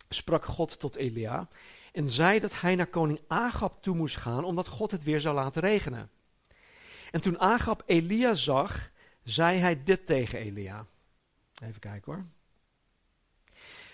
[0.09, 1.48] sprak God tot Elia
[1.92, 5.35] en zei dat hij naar koning Agab toe moest gaan, omdat God het weer zou
[5.35, 6.11] laten regenen.
[7.11, 8.90] En toen Agab Elia zag,
[9.22, 10.87] zei hij dit tegen Elia.
[11.62, 12.24] Even kijken hoor.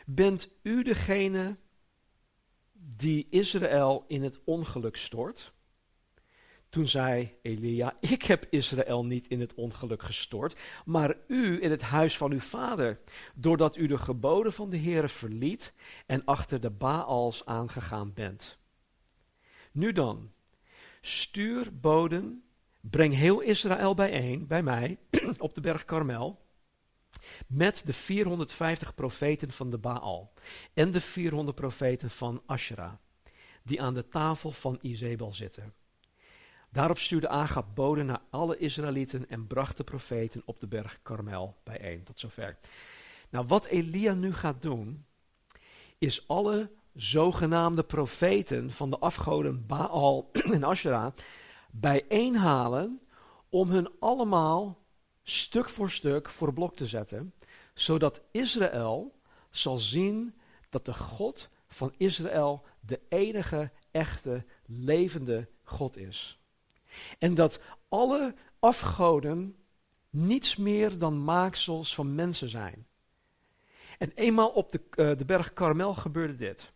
[0.06, 1.56] Bent u degene
[2.72, 5.52] die Israël in het ongeluk stort?
[6.68, 11.82] Toen zei Elia, ik heb Israël niet in het ongeluk gestort, maar u in het
[11.82, 13.00] huis van uw vader,
[13.34, 15.72] doordat u de geboden van de Heere verliet
[16.06, 18.58] en achter de Baals aangegaan bent.
[19.72, 20.32] Nu dan,
[21.00, 22.42] stuur boden,
[22.80, 24.98] breng heel Israël bijeen, bij mij,
[25.38, 26.46] op de berg Karmel,
[27.46, 30.32] met de 450 profeten van de Baal
[30.74, 32.94] en de 400 profeten van Asherah,
[33.62, 35.74] die aan de tafel van Izebel zitten.
[36.70, 41.56] Daarop stuurde Agab boden naar alle Israëlieten en bracht de profeten op de berg Karmel
[41.64, 42.04] bijeen.
[42.04, 42.58] Tot zover.
[43.30, 45.06] Nou, wat Elia nu gaat doen,
[45.98, 51.12] is alle zogenaamde profeten van de afgoden Baal en Asherah
[51.70, 53.00] bijeenhalen
[53.48, 54.86] om hun allemaal
[55.22, 57.34] stuk voor stuk voor blok te zetten,
[57.74, 60.34] zodat Israël zal zien
[60.68, 66.37] dat de God van Israël de enige echte levende God is.
[67.18, 69.56] En dat alle afgoden
[70.10, 72.86] niets meer dan maaksels van mensen zijn.
[73.98, 76.72] En eenmaal op de, uh, de berg Karmel gebeurde dit.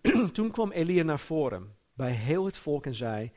[0.32, 3.32] Toen kwam Elia naar voren bij heel het volk en zei: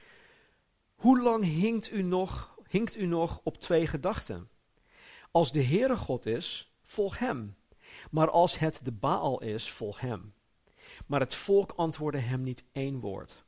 [0.95, 4.49] Hoe lang hinkt u nog, hinkt u nog op twee gedachten?
[5.31, 7.55] Als de Heere God is, volg hem.
[8.11, 10.33] Maar als het de Baal is, volg hem.
[11.05, 13.44] Maar het volk antwoordde hem niet één woord.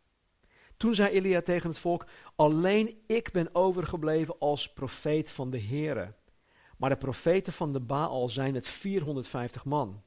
[0.78, 6.14] Toen zei Elia tegen het volk: Alleen ik ben overgebleven als profeet van de Heere.
[6.78, 10.04] Maar de profeten van de Baal zijn het 450 man.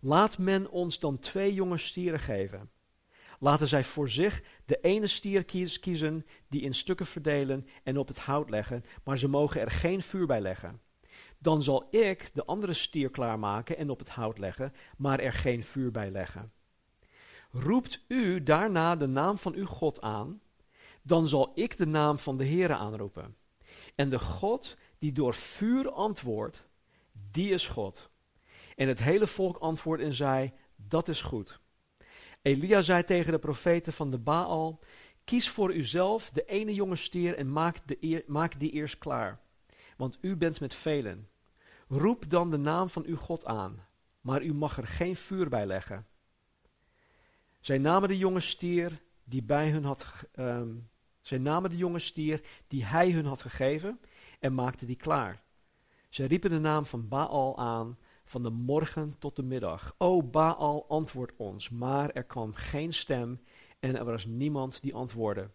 [0.00, 2.70] Laat men ons dan twee jonge stieren geven.
[3.38, 5.44] Laten zij voor zich de ene stier
[5.80, 10.02] kiezen, die in stukken verdelen en op het hout leggen, maar ze mogen er geen
[10.02, 10.80] vuur bij leggen.
[11.38, 15.62] Dan zal ik de andere stier klaarmaken en op het hout leggen, maar er geen
[15.62, 16.52] vuur bij leggen.
[17.50, 20.40] Roept u daarna de naam van uw God aan,
[21.02, 23.36] dan zal ik de naam van de Heere aanroepen.
[23.94, 26.64] En de God die door vuur antwoordt,
[27.30, 28.10] die is God.
[28.76, 31.60] En het hele volk antwoordde en zei, dat is goed.
[32.42, 34.78] Elia zei tegen de profeten van de Baal,
[35.24, 39.40] kies voor uzelf de ene jonge stier en maak, de maak die eerst klaar.
[39.96, 41.28] Want u bent met velen.
[41.88, 43.86] Roep dan de naam van uw God aan,
[44.20, 46.06] maar u mag er geen vuur bij leggen.
[47.60, 50.06] Zij namen de jonge stier die bij hun had,
[51.20, 54.00] zij namen de jonge stier die hij hun had gegeven
[54.38, 55.42] en maakten die klaar.
[56.08, 59.94] Zij riepen de naam van Baal aan van de morgen tot de middag.
[59.98, 61.68] O Baal, antwoord ons.
[61.68, 63.40] Maar er kwam geen stem
[63.80, 65.50] en er was niemand die antwoordde.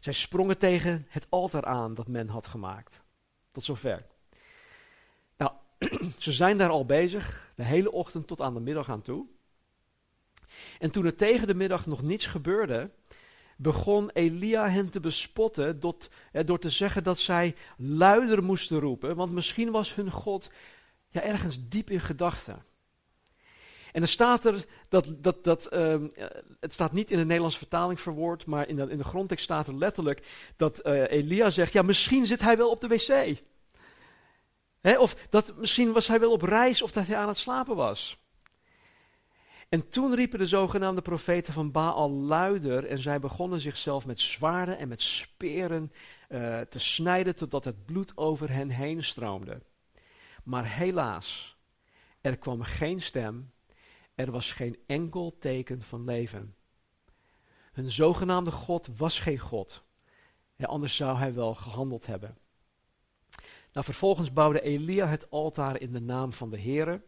[0.00, 3.02] Zij sprongen tegen het altaar aan dat men had gemaakt.
[3.52, 4.06] Tot zover.
[5.36, 5.52] Nou,
[6.18, 9.26] ze zijn daar al bezig, de hele ochtend tot aan de middag aan toe.
[10.78, 12.90] En toen er tegen de middag nog niets gebeurde,
[13.56, 15.80] begon Elia hen te bespotten
[16.44, 20.50] door, te zeggen dat zij luider moesten roepen, want misschien was hun God
[21.10, 22.64] ja, ergens diep in gedachten.
[23.92, 25.96] En dan staat er, dat, dat, dat, uh,
[26.60, 29.68] het staat niet in de Nederlandse vertaling verwoord, maar in de, in de grondtekst staat
[29.68, 33.38] er letterlijk dat uh, Elia zegt, ja misschien zit hij wel op de wc.
[34.80, 37.76] Hè, of dat misschien was hij wel op reis of dat hij aan het slapen
[37.76, 38.23] was.
[39.68, 44.78] En toen riepen de zogenaamde profeten van Baal luider en zij begonnen zichzelf met zwaarden
[44.78, 45.92] en met speren
[46.28, 49.62] uh, te snijden totdat het bloed over hen heen stroomde.
[50.44, 51.56] Maar helaas,
[52.20, 53.52] er kwam geen stem,
[54.14, 56.54] er was geen enkel teken van leven.
[57.72, 59.84] Hun zogenaamde God was geen God,
[60.60, 62.36] anders zou hij wel gehandeld hebben.
[63.72, 67.02] Nou, vervolgens bouwde Elia het altaar in de naam van de Heere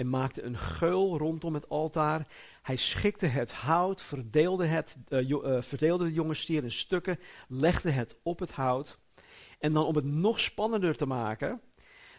[0.00, 2.26] en maakte een geul rondom het altaar.
[2.62, 8.16] Hij schikte het hout, verdeelde, het, uh, verdeelde de jonge stier in stukken, legde het
[8.22, 8.98] op het hout.
[9.58, 11.60] En dan om het nog spannender te maken,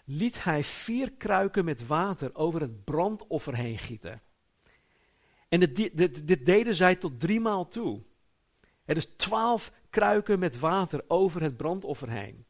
[0.05, 4.21] liet hij vier kruiken met water over het brandoffer heen gieten.
[5.49, 8.01] En dit, dit, dit deden zij tot driemaal toe.
[8.85, 12.45] Het is twaalf kruiken met water over het brandoffer heen.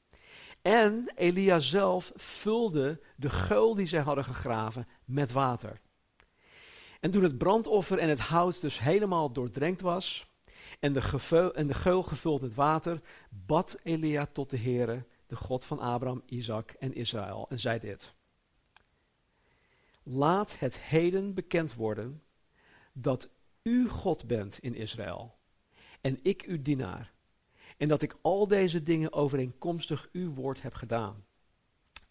[0.62, 5.80] En Elia zelf vulde de geul die zij hadden gegraven met water.
[7.00, 10.30] En toen het brandoffer en het hout dus helemaal doordrenkt was
[10.80, 15.66] en de, en de geul gevuld met water, bad Elia tot de Heere, de God
[15.66, 18.14] van Abraham, Isaac en Israël, en zei dit.
[20.04, 22.24] Laat het heden bekend worden
[22.94, 23.30] dat
[23.64, 25.36] u God bent in Israël
[26.02, 27.12] en ik uw dienaar
[27.78, 31.26] en dat ik al deze dingen overeenkomstig uw woord heb gedaan.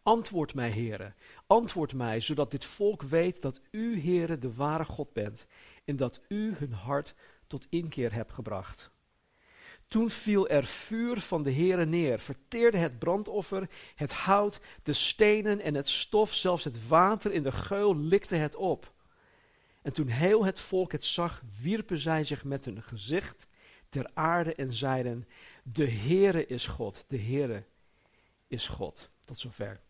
[0.03, 1.15] Antwoord mij, heren,
[1.47, 5.47] antwoord mij, zodat dit volk weet dat u, heren, de ware God bent
[5.85, 7.15] en dat u hun hart
[7.47, 8.91] tot inkeer hebt gebracht.
[9.89, 15.61] Toen viel er vuur van de Heere neer, verteerde het brandoffer, het hout, de stenen
[15.61, 18.93] en het stof, zelfs het water in de geul likte het op.
[19.83, 23.47] En toen heel het volk het zag, wierpen zij zich met hun gezicht
[23.89, 25.29] ter aarde en zeiden,
[25.63, 27.65] de Heere is God, de Heere
[28.49, 29.11] is God.
[29.25, 29.81] Tot zover.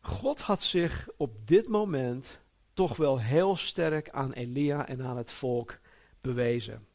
[0.00, 2.38] God had zich op dit moment
[2.72, 5.78] toch wel heel sterk aan Elia en aan het volk
[6.20, 6.86] bewezen.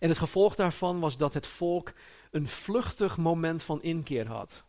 [0.00, 1.92] En het gevolg daarvan was dat het volk
[2.30, 4.64] een vluchtig moment van inkeer had.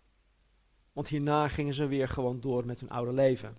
[0.94, 3.58] Want hierna gingen ze weer gewoon door met hun oude leven.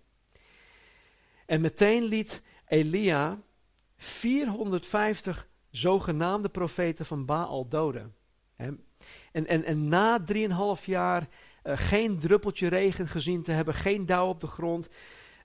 [1.47, 3.41] En meteen liet Elia
[3.97, 8.15] 450 zogenaamde profeten van Baal doden.
[8.57, 8.85] En,
[9.33, 11.29] en, en na drieënhalf jaar
[11.71, 14.89] uh, geen druppeltje regen gezien te hebben, geen dauw op de grond,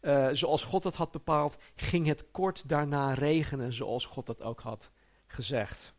[0.02, 4.60] uh, zoals God dat had bepaald, ging het kort daarna regenen, zoals God dat ook
[4.60, 4.90] had
[5.28, 5.94] gezegd.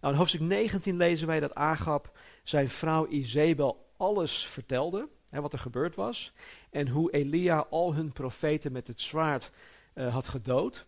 [0.00, 5.52] Nou, in hoofdstuk 19 lezen wij dat Agab zijn vrouw Izebel alles vertelde, hè, wat
[5.52, 6.32] er gebeurd was,
[6.70, 9.50] en hoe Elia al hun profeten met het zwaard
[9.94, 10.86] uh, had gedood.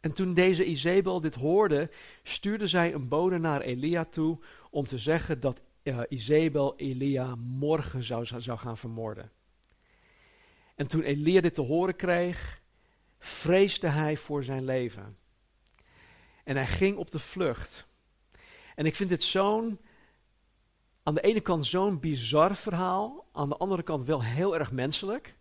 [0.00, 1.90] En toen deze Izebel dit hoorde,
[2.22, 4.38] stuurde zij een bode naar Elia toe
[4.70, 9.30] om te zeggen dat uh, Izebel Elia morgen zou, zou gaan vermoorden.
[10.74, 12.60] En toen Elia dit te horen kreeg,
[13.18, 15.16] vreesde hij voor zijn leven.
[16.44, 17.86] En hij ging op de vlucht.
[18.74, 19.80] En ik vind dit zo'n,
[21.02, 25.36] aan de ene kant zo'n bizar verhaal, aan de andere kant wel heel erg menselijk.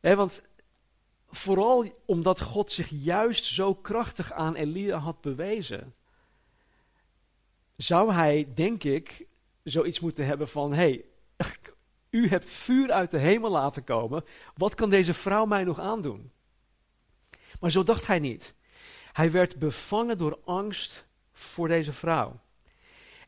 [0.00, 0.42] want
[1.28, 5.94] vooral omdat God zich juist zo krachtig aan Elia had bewezen,
[7.76, 9.26] zou hij, denk ik,
[9.62, 11.04] zoiets moeten hebben van: hey,
[12.10, 14.24] u hebt vuur uit de hemel laten komen,
[14.56, 16.30] wat kan deze vrouw mij nog aandoen?
[17.60, 18.54] Maar zo dacht hij niet.
[19.12, 22.40] Hij werd bevangen door angst voor deze vrouw.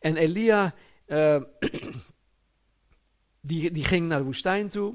[0.01, 0.75] En Elia,
[1.07, 1.43] uh,
[3.41, 4.95] die, die ging naar de woestijn toe.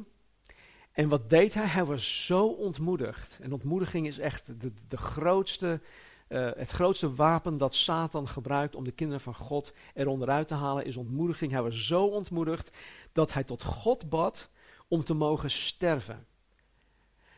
[0.91, 1.65] En wat deed hij?
[1.65, 3.38] Hij was zo ontmoedigd.
[3.41, 5.82] En ontmoediging is echt de, de grootste,
[6.30, 10.86] uh, het grootste wapen dat Satan gebruikt om de kinderen van God eronderuit te halen,
[10.86, 11.52] is ontmoediging.
[11.52, 12.72] Hij was zo ontmoedigd
[13.12, 14.50] dat hij tot God bad
[14.88, 16.28] om te mogen sterven.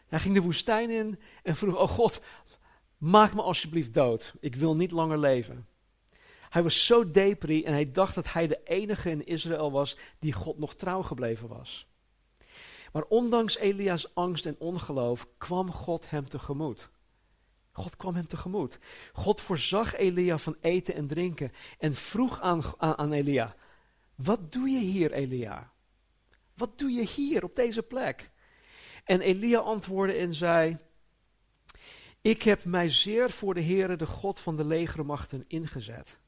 [0.08, 2.22] Hij ging de woestijn in en vroeg: Oh God,
[2.98, 4.34] maak me alsjeblieft dood.
[4.40, 5.68] Ik wil niet langer leven.
[6.50, 10.34] Hij was zo depri en hij dacht dat hij de enige in Israël was die
[10.34, 11.88] God nog trouw gebleven was.
[12.92, 16.90] Maar ondanks Elia's angst en ongeloof kwam God hem tegemoet.
[17.72, 18.80] God kwam hem tegemoet.
[19.14, 23.56] God voorzag Elia van eten en drinken en vroeg aan, aan, Elia:
[24.16, 25.72] Wat doe je hier, Elia?
[26.56, 28.32] Wat doe je hier op deze plek?
[29.04, 30.78] En Elia antwoordde en zei:
[32.22, 36.20] Ik heb mij zeer voor de Heere, de God van de legermachten, ingezet.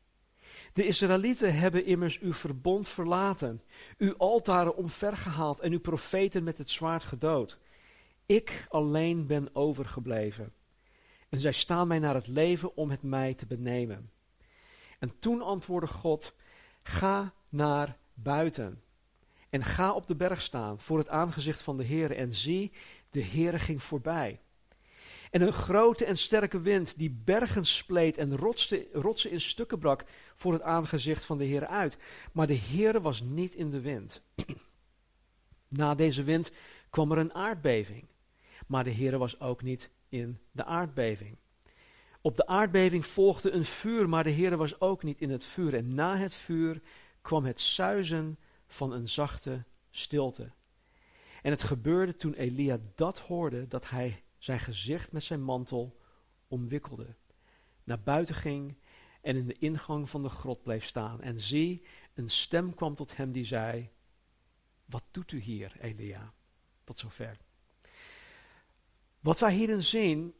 [0.73, 3.61] De Israëlieten hebben immers uw verbond verlaten,
[3.97, 7.57] uw altaren omvergehaald en uw profeten met het zwaard gedood.
[8.25, 10.53] Ik alleen ben overgebleven.
[11.33, 14.11] En zij staan mij naar het leven om het mij te benemen.
[14.99, 16.33] En toen antwoordde God:
[16.83, 18.81] Ga naar buiten.
[19.49, 22.11] En ga op de berg staan voor het aangezicht van de Heer.
[22.11, 22.71] En zie,
[23.09, 24.41] de Heer ging voorbij.
[25.31, 28.37] En een grote en sterke wind die bergen spleet en
[28.91, 30.05] rotsen in stukken brak
[30.35, 31.97] voor het aangezicht van de Heer uit.
[32.31, 34.21] Maar de Heer was niet in de wind.
[35.67, 36.51] Na deze wind
[36.89, 38.07] kwam er een aardbeving.
[38.67, 41.37] Maar de Heer was ook niet in de aardbeving.
[42.21, 45.75] Op de aardbeving volgde een vuur, maar de Heer was ook niet in het vuur.
[45.75, 46.81] En na het vuur
[47.21, 50.51] kwam het suizen van een zachte stilte.
[51.41, 55.99] En het gebeurde toen Elia dat hoorde, dat hij zijn gezicht met zijn mantel
[56.47, 57.15] omwikkelde,
[57.83, 58.77] naar buiten ging
[59.21, 61.21] en in de ingang van de grot bleef staan.
[61.21, 63.89] En zie, een stem kwam tot hem die zei,
[64.85, 66.33] wat doet u hier, Elia?
[66.83, 67.37] Tot zover.
[69.23, 70.33] Wat wij hierin zien,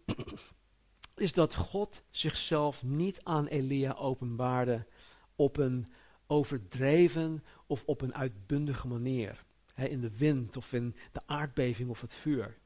[1.15, 4.87] is dat God zichzelf niet aan Elia openbaarde
[5.35, 5.93] op een
[6.27, 9.43] overdreven of op een uitbundige manier.
[9.75, 12.57] in de wind of in de aardbeving of het vuur.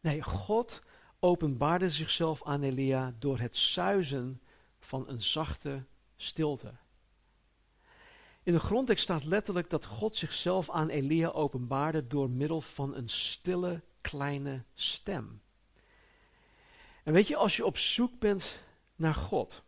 [0.00, 0.82] Nee, God
[1.18, 4.40] openbaarde zichzelf aan Elia door het suizen
[4.80, 5.84] van een zachte
[6.16, 6.72] stilte.
[8.42, 13.08] In de grondtekst staat letterlijk dat God zichzelf aan Elia openbaarde door middel van een
[13.08, 15.42] stille kleine stem.
[17.04, 18.58] En weet je, als je op zoek bent
[18.96, 19.62] naar God,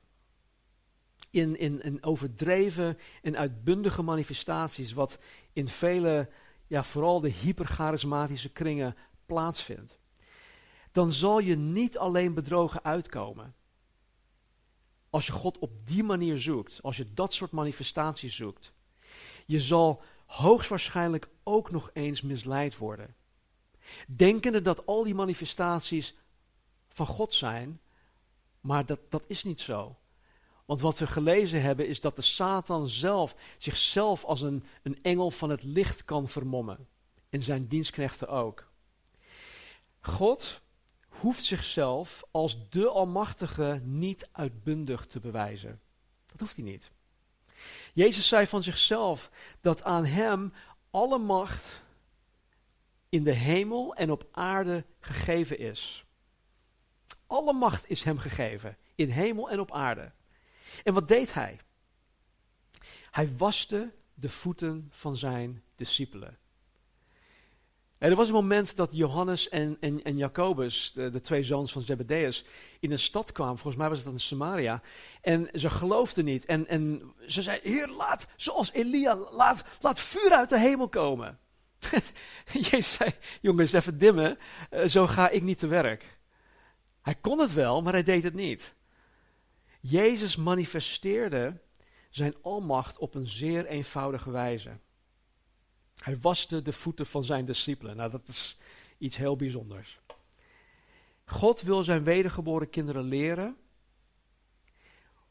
[1.30, 5.18] in, in, in overdreven en uitbundige manifestaties, wat
[5.52, 6.30] in vele,
[6.66, 9.98] ja, vooral de hypercharismatische kringen plaatsvindt,
[10.92, 13.54] dan zal je niet alleen bedrogen uitkomen.
[15.10, 18.72] Als je God op die manier zoekt, als je dat soort manifestaties zoekt,
[19.46, 23.14] je zal hoogstwaarschijnlijk ook nog eens misleid worden.
[24.06, 26.14] Denkende dat al die manifestaties
[26.88, 27.80] van God zijn,
[28.60, 29.96] maar dat, dat is niet zo.
[30.64, 35.30] Want wat we gelezen hebben is dat de Satan zelf zichzelf als een, een engel
[35.30, 36.88] van het licht kan vermommen.
[37.28, 38.70] En zijn dienstknechten ook.
[40.00, 40.60] God
[41.08, 45.80] hoeft zichzelf als de Almachtige niet uitbundig te bewijzen.
[46.26, 46.90] Dat hoeft hij niet.
[47.94, 49.30] Jezus zei van zichzelf
[49.60, 50.52] dat aan hem
[50.90, 51.81] alle macht
[53.12, 56.04] in de hemel en op aarde gegeven is.
[57.26, 60.12] Alle macht is hem gegeven, in hemel en op aarde.
[60.84, 61.60] En wat deed hij?
[63.10, 66.38] Hij waste de voeten van zijn discipelen.
[67.98, 71.82] er was een moment dat Johannes en, en, en Jacobus, de, de, twee zoons van
[71.82, 72.44] Zebedeus,
[72.80, 73.58] in een stad kwamen.
[73.58, 74.82] Volgens mij was het in Samaria.
[75.20, 76.44] En ze geloofden niet.
[76.44, 81.40] En, en ze zeiden, heer, laat, zoals Elia, laat, laat vuur uit de hemel komen.
[82.70, 83.10] Jezus zei,
[83.40, 84.38] jongens, even dimmen,
[84.70, 86.18] eh, zo ga ik niet te werk.
[87.02, 88.74] Hij kon het wel, maar hij deed het niet.
[89.80, 91.60] Jezus manifesteerde
[92.10, 94.78] zijn almacht op een zeer eenvoudige wijze.
[96.02, 97.96] Hij waste de voeten van zijn discipelen.
[97.96, 98.58] Nou, dat is
[98.98, 100.00] iets heel bijzonders.
[101.24, 103.56] God wil zijn wedergeboren kinderen leren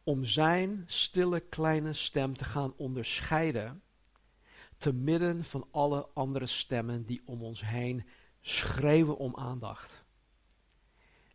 [0.04, 3.84] om zijn stille kleine stem te gaan onderscheiden
[4.82, 8.06] te midden van alle andere stemmen die om ons heen
[8.42, 10.04] schreeuwen om aandacht.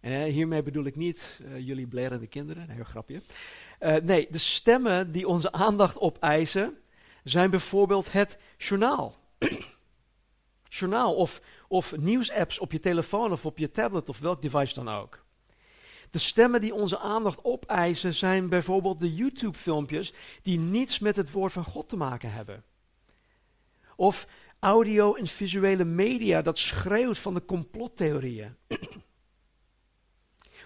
[0.01, 3.23] En hiermee bedoel ik niet uh, jullie blerende kinderen, een grapje.
[3.81, 6.79] Uh, nee, de stemmen die onze aandacht opeisen
[7.25, 9.15] zijn bijvoorbeeld het journaal.
[10.69, 14.89] journaal of, of nieuwsapps op je telefoon of op je tablet of welk device dan
[14.89, 15.25] ook.
[16.11, 21.53] De stemmen die onze aandacht opeisen zijn bijvoorbeeld de YouTube-filmpjes die niets met het woord
[21.53, 22.65] van God te maken hebben.
[23.97, 24.27] Of
[24.59, 28.57] audio en visuele media dat schreeuwt van de complottheorieën.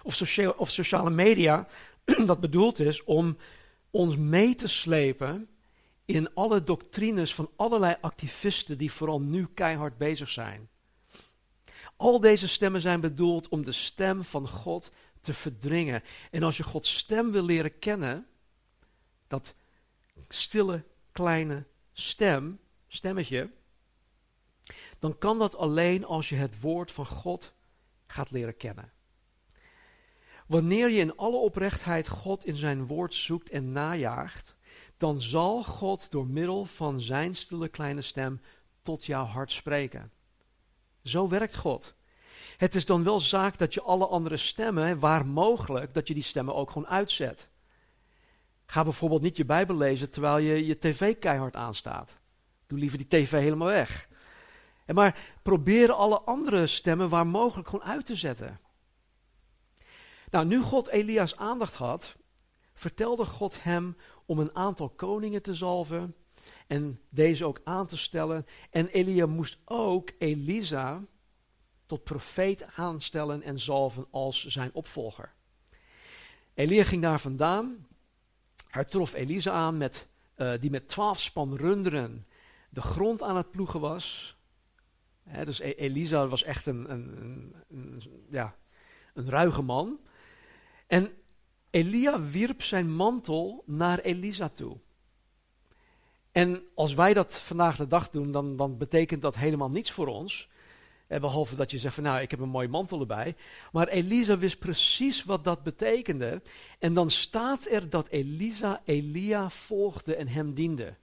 [0.03, 1.67] of, of sociale media
[2.25, 3.37] dat bedoeld is om
[3.89, 5.49] ons mee te slepen
[6.05, 10.69] in alle doctrines van allerlei activisten die vooral nu keihard bezig zijn.
[11.97, 16.03] Al deze stemmen zijn bedoeld om de stem van God te verdringen.
[16.31, 18.27] En als je Gods stem wil leren kennen,
[19.27, 19.53] dat
[20.27, 22.59] stille kleine stem,
[22.93, 23.49] stemmetje,
[24.99, 27.53] dan kan dat alleen als je het woord van God
[28.07, 28.91] gaat leren kennen.
[30.47, 34.55] Wanneer je in alle oprechtheid God in zijn woord zoekt en najaagt,
[34.97, 38.41] dan zal God door middel van zijn stille kleine stem
[38.81, 40.11] tot jouw hart spreken.
[41.03, 41.95] Zo werkt God.
[42.57, 46.23] Het is dan wel zaak dat je alle andere stemmen, waar mogelijk, dat je die
[46.23, 47.49] stemmen ook gewoon uitzet.
[48.65, 52.20] Ga bijvoorbeeld niet je Bijbel lezen terwijl je je tv keihard aanstaat.
[52.71, 54.07] Doe liever die tv helemaal weg.
[54.85, 58.59] En maar probeer alle andere stemmen waar mogelijk gewoon uit te zetten.
[60.29, 62.15] Nou, nu God Elia's aandacht had,
[62.73, 66.15] vertelde God hem om een aantal koningen te zalven
[66.67, 68.45] en deze ook aan te stellen.
[68.69, 71.03] En Elia moest ook Elisa
[71.85, 75.33] tot profeet aanstellen en zalven als zijn opvolger.
[76.53, 77.87] Elia ging daar vandaan.
[78.67, 80.07] Hij trof Elisa aan, met,
[80.37, 82.25] uh, die met twaalf span runderen
[82.71, 84.37] de grond aan het ploegen was.
[85.43, 88.55] dus e-, Elisa was echt een, een, een, ja,
[89.13, 89.99] een ruige man.
[90.87, 91.11] En
[91.69, 94.77] Elia wierp zijn mantel naar Elisa toe.
[96.31, 100.07] En als wij dat vandaag de dag doen, dan, dan betekent dat helemaal niets voor
[100.07, 100.49] ons.
[101.07, 103.35] Eh, behalve dat je zegt van nou, ik heb een mooie mantel erbij.
[103.71, 106.41] Maar Elisa wist precies wat dat betekende.
[106.79, 110.95] En dan staat er dat Elisa Elia volgde en hem diende.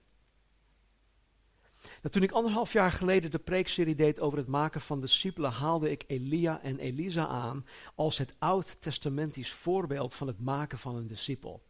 [1.81, 5.91] Nou, toen ik anderhalf jaar geleden de preekserie deed over het maken van discipelen, haalde
[5.91, 7.65] ik Elia en Elisa aan
[7.95, 11.61] als het oud-testamentisch voorbeeld van het maken van een discipel.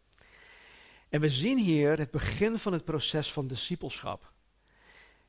[1.10, 4.32] En we zien hier het begin van het proces van discipelschap.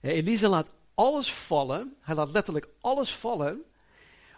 [0.00, 3.62] Elisa laat alles vallen, hij laat letterlijk alles vallen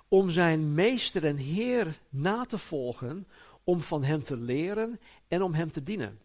[0.09, 3.29] om zijn meester en heer na te volgen,
[3.65, 6.21] om van hem te leren en om hem te dienen.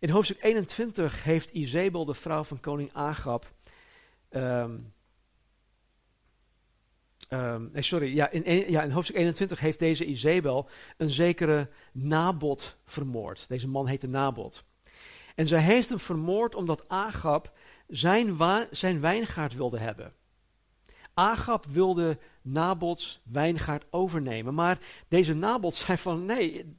[0.00, 3.52] In hoofdstuk 21 heeft Izebel, de vrouw van koning Agab,
[4.30, 4.92] um,
[7.28, 12.76] um, nee, sorry, ja in, ja, in hoofdstuk 21 heeft deze Izebel een zekere Nabot
[12.84, 13.48] vermoord.
[13.48, 14.64] Deze man heette Nabot.
[15.34, 17.52] En zij heeft hem vermoord omdat Agab
[17.88, 18.36] zijn,
[18.70, 20.12] zijn wijngaard wilde hebben.
[21.14, 24.78] Agab wilde Nabots wijngaard overnemen, maar
[25.08, 26.76] deze Nabot zei van nee,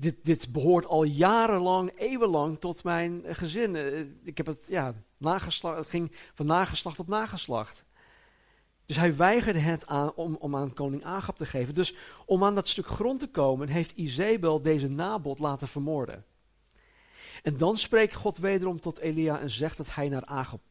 [0.00, 3.76] dit, behoort al jarenlang, eeuwenlang tot mijn gezin.
[3.76, 7.84] Eh, ik heb het, ja, nageslacht, het ging van nageslacht op nageslacht.
[8.86, 11.74] Dus hij weigerde het aan om, aan koning Agab te geven.
[11.74, 11.94] Dus
[12.26, 16.24] om aan dat stuk grond te komen, heeft Izebel deze Nabot laten vermoorden.
[17.42, 20.24] En dan spreekt God wederom tot Elia en zegt dat hij naar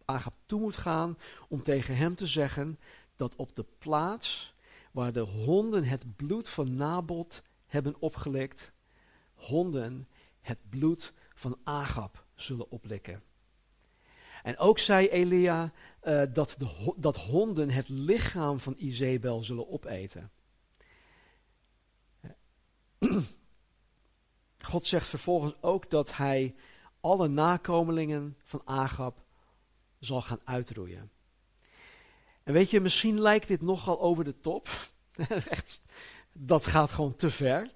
[0.05, 1.17] Agab toe moet gaan
[1.49, 2.79] om tegen hem te zeggen
[3.15, 4.53] dat op de plaats
[4.91, 8.71] waar de honden het bloed van Nabot hebben opgelikt,
[9.37, 10.07] honden
[10.41, 13.23] het bloed van Agab zullen oplikken.
[14.43, 15.71] En ook zei Elia
[16.03, 20.31] uh, dat, de, dat honden het lichaam van Izebel zullen opeten.
[24.65, 26.55] God zegt vervolgens ook dat hij
[26.99, 29.25] alle nakomelingen van Agab
[29.99, 31.11] zal gaan uitroeien.
[32.43, 34.67] En weet je, misschien lijkt dit nogal over de top.
[35.49, 35.81] Echt,
[36.31, 37.71] dat gaat gewoon te ver.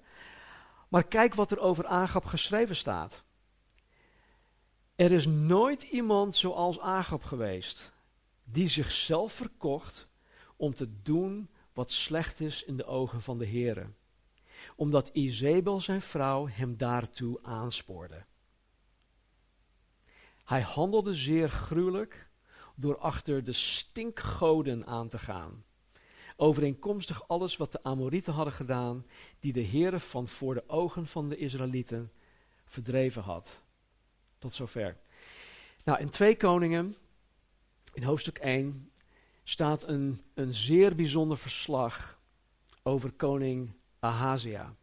[0.92, 3.24] Maar kijk wat er over Agab geschreven staat.
[4.94, 7.92] Er is nooit iemand zoals Agab geweest,
[8.44, 10.08] die zichzelf verkocht
[10.56, 13.86] om te doen wat slecht is in de ogen van de Heere.
[14.76, 18.24] Omdat Izebel zijn vrouw hem daartoe aanspoorde.
[20.44, 22.30] Hij handelde zeer gruwelijk
[22.74, 25.64] door achter de stinkgoden aan te gaan
[26.36, 29.06] overeenkomstig alles wat de Amorieten hadden gedaan,
[29.40, 32.12] die de Heere van voor de ogen van de Israëlieten
[32.64, 33.60] verdreven had.
[34.38, 34.96] Tot zover.
[35.84, 36.96] Nou, in twee koningen,
[37.92, 38.90] in hoofdstuk 1,
[39.44, 42.20] staat een, een zeer bijzonder verslag
[42.82, 44.74] over koning Ahazia.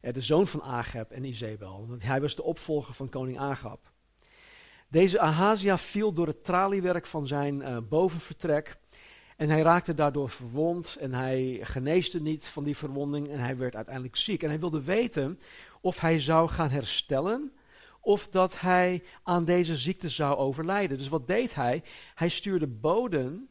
[0.00, 1.88] De zoon van Agab en Izebel.
[1.98, 3.92] Hij was de opvolger van koning Agab.
[4.88, 8.76] Deze Ahazia viel door het traliewerk van zijn uh, bovenvertrek
[9.42, 13.76] en hij raakte daardoor verwond en hij geneesde niet van die verwonding en hij werd
[13.76, 14.42] uiteindelijk ziek.
[14.42, 15.40] En hij wilde weten
[15.80, 17.52] of hij zou gaan herstellen
[18.00, 20.98] of dat hij aan deze ziekte zou overlijden.
[20.98, 21.82] Dus wat deed hij?
[22.14, 23.48] Hij stuurde boden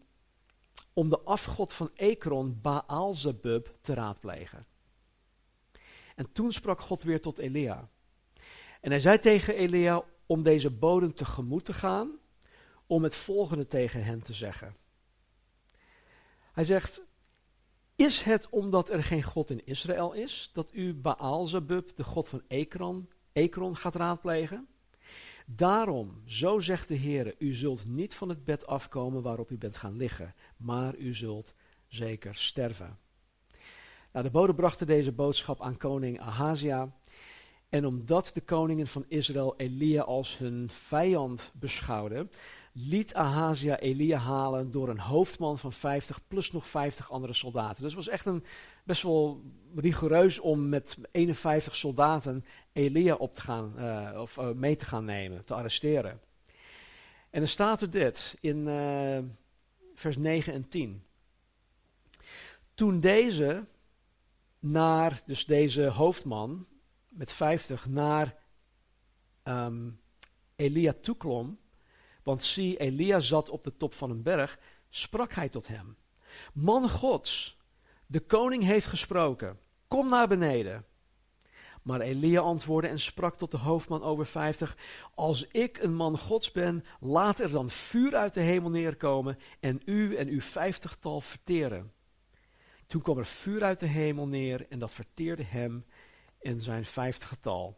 [0.93, 4.65] om de afgod van Ekron, Baalzebub, te raadplegen.
[6.15, 7.89] En toen sprak God weer tot Elia.
[8.81, 12.11] En hij zei tegen Elia om deze boden tegemoet te gaan,
[12.87, 14.80] om het volgende tegen hen te zeggen.
[16.51, 17.01] Hij zegt,
[17.95, 22.41] is het omdat er geen God in Israël is, dat u Baalzebub, de God van
[22.47, 24.67] Ekron, Ekron gaat raadplegen?
[25.45, 29.77] Daarom, zo zegt de Heer, u zult niet van het bed afkomen waarop u bent
[29.77, 31.53] gaan liggen, maar u zult
[31.87, 32.99] zeker sterven.
[34.11, 36.95] Nou, de bode brachten deze boodschap aan koning Ahazia.
[37.69, 42.31] En omdat de koningen van Israël Elia als hun vijand beschouwden,
[42.71, 47.83] liet Ahazia Elia halen door een hoofdman van 50 plus nog 50 andere soldaten.
[47.83, 48.43] Dus het was echt een,
[48.83, 49.43] best wel
[49.75, 55.05] rigoureus om met 51 soldaten Elia op te gaan, uh, of uh, mee te gaan
[55.05, 56.19] nemen, te arresteren.
[57.29, 59.17] En dan staat er dit in uh,
[59.95, 61.03] vers 9 en 10.
[62.73, 63.65] Toen deze
[64.59, 66.67] naar, dus deze hoofdman
[67.09, 68.35] met 50 naar
[69.43, 69.99] um,
[70.55, 71.59] Elia toeklom,
[72.31, 74.59] want zie, Elia zat op de top van een berg,
[74.89, 75.97] sprak hij tot hem.
[76.53, 77.57] Man Gods,
[78.05, 80.85] de koning heeft gesproken, kom naar beneden.
[81.81, 84.77] Maar Elia antwoordde en sprak tot de hoofdman over vijftig,
[85.15, 89.81] als ik een man Gods ben, laat er dan vuur uit de hemel neerkomen en
[89.85, 91.91] u en uw vijftigtal verteren.
[92.87, 95.85] Toen kwam er vuur uit de hemel neer en dat verteerde hem
[96.41, 97.77] en zijn vijftigtal.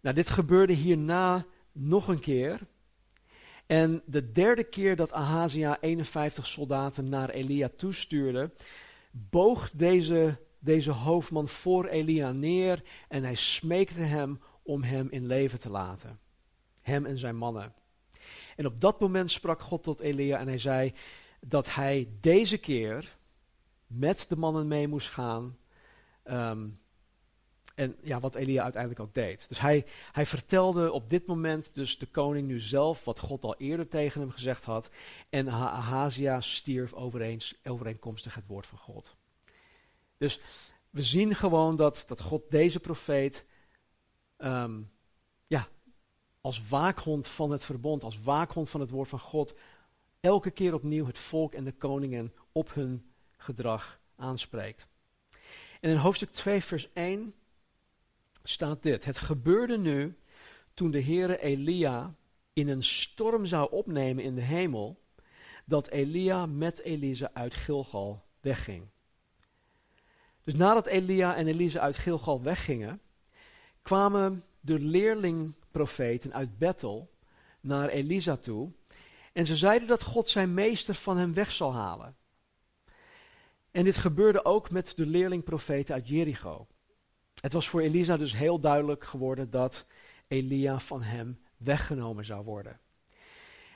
[0.00, 2.60] Nou, dit gebeurde hierna nog een keer.
[3.66, 8.52] En de derde keer dat Ahazia 51 soldaten naar Elia toestuurde,
[9.10, 15.60] boog deze, deze hoofdman voor Elia neer en hij smeekte hem om hem in leven
[15.60, 16.18] te laten.
[16.80, 17.74] Hem en zijn mannen.
[18.56, 20.94] En op dat moment sprak God tot Elia en hij zei
[21.40, 23.16] dat hij deze keer
[23.86, 25.56] met de mannen mee moest gaan.
[26.22, 26.68] Ehm,
[27.74, 29.48] en ja, wat Elia uiteindelijk ook deed.
[29.48, 33.56] Dus hij, hij vertelde op dit moment dus de koning nu zelf wat God al
[33.56, 34.90] eerder tegen hem gezegd had.
[35.28, 39.16] En Ahazia stierf overeens, overeenkomstig het woord van God.
[40.16, 40.40] Dus
[40.90, 43.44] we zien gewoon dat, dat God deze profeet
[44.36, 44.80] ehm,
[45.46, 45.68] ja,
[46.40, 49.54] als waakhond van het verbond, als waakhond van het woord van God,
[50.20, 54.86] elke keer opnieuw het volk en de koningen op hun gedrag aanspreekt.
[55.80, 57.34] En in hoofdstuk 2, vers 1
[58.44, 59.04] staat dit.
[59.04, 60.18] Het gebeurde nu
[60.74, 62.14] toen de Heere Elia
[62.52, 65.02] in een storm zou opnemen in de hemel,
[65.64, 68.86] dat Elia met Elisa uit Gilgal wegging.
[70.44, 73.00] Dus nadat Elia en Elisa uit Gilgal weggingen,
[73.82, 77.10] kwamen de leerlingprofeten uit Bethel
[77.60, 78.72] naar Elisa toe
[79.32, 82.16] en ze zeiden dat God zijn meester van hem weg zal halen.
[83.70, 86.66] En dit gebeurde ook met de leerlingprofeten uit Jericho.
[87.44, 89.84] Het was voor Elisa dus heel duidelijk geworden dat
[90.28, 92.80] Elia van hem weggenomen zou worden.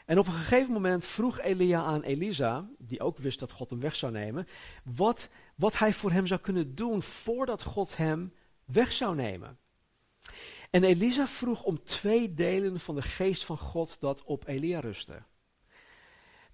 [0.04, 3.80] En op een gegeven moment vroeg Elia aan Elisa, die ook wist dat God hem
[3.80, 4.46] weg zou nemen,
[4.82, 8.32] wat, wat hij voor hem zou kunnen doen voordat God hem
[8.64, 9.58] weg zou nemen.
[10.70, 15.22] En Elisa vroeg om twee delen van de geest van God dat op Elia rustte.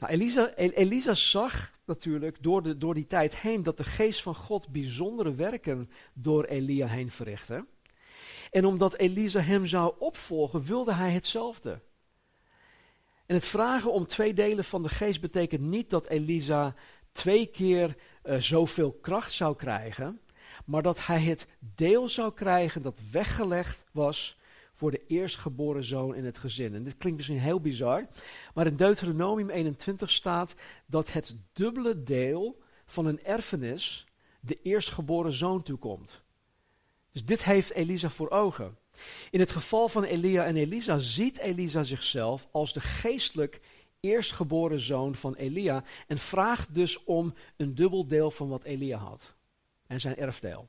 [0.04, 4.34] Nou, Elisa, Elisa zag natuurlijk door, de, door die tijd heen dat de geest van
[4.34, 7.66] God bijzondere werken door Elia heen verrichtte.
[8.50, 11.80] En omdat Elisa hem zou opvolgen, wilde hij hetzelfde.
[13.26, 16.74] En het vragen om twee delen van de geest betekent niet dat Elisa
[17.12, 20.20] twee keer uh, zoveel kracht zou krijgen,
[20.64, 24.38] maar dat hij het deel zou krijgen dat weggelegd was
[24.74, 26.74] voor de eerstgeboren zoon in het gezin.
[26.74, 28.08] En dit klinkt misschien heel bizar,
[28.54, 30.54] maar in Deuteronomium 21 staat
[30.86, 34.06] dat het dubbele deel van een erfenis
[34.40, 36.22] de eerstgeboren zoon toekomt.
[37.12, 38.78] Dus dit heeft Elisa voor ogen.
[39.30, 43.60] In het geval van Elia en Elisa ziet Elisa zichzelf als de geestelijk
[44.00, 49.34] eerstgeboren zoon van Elia en vraagt dus om een dubbel deel van wat Elia had
[49.86, 50.68] en zijn erfdeel.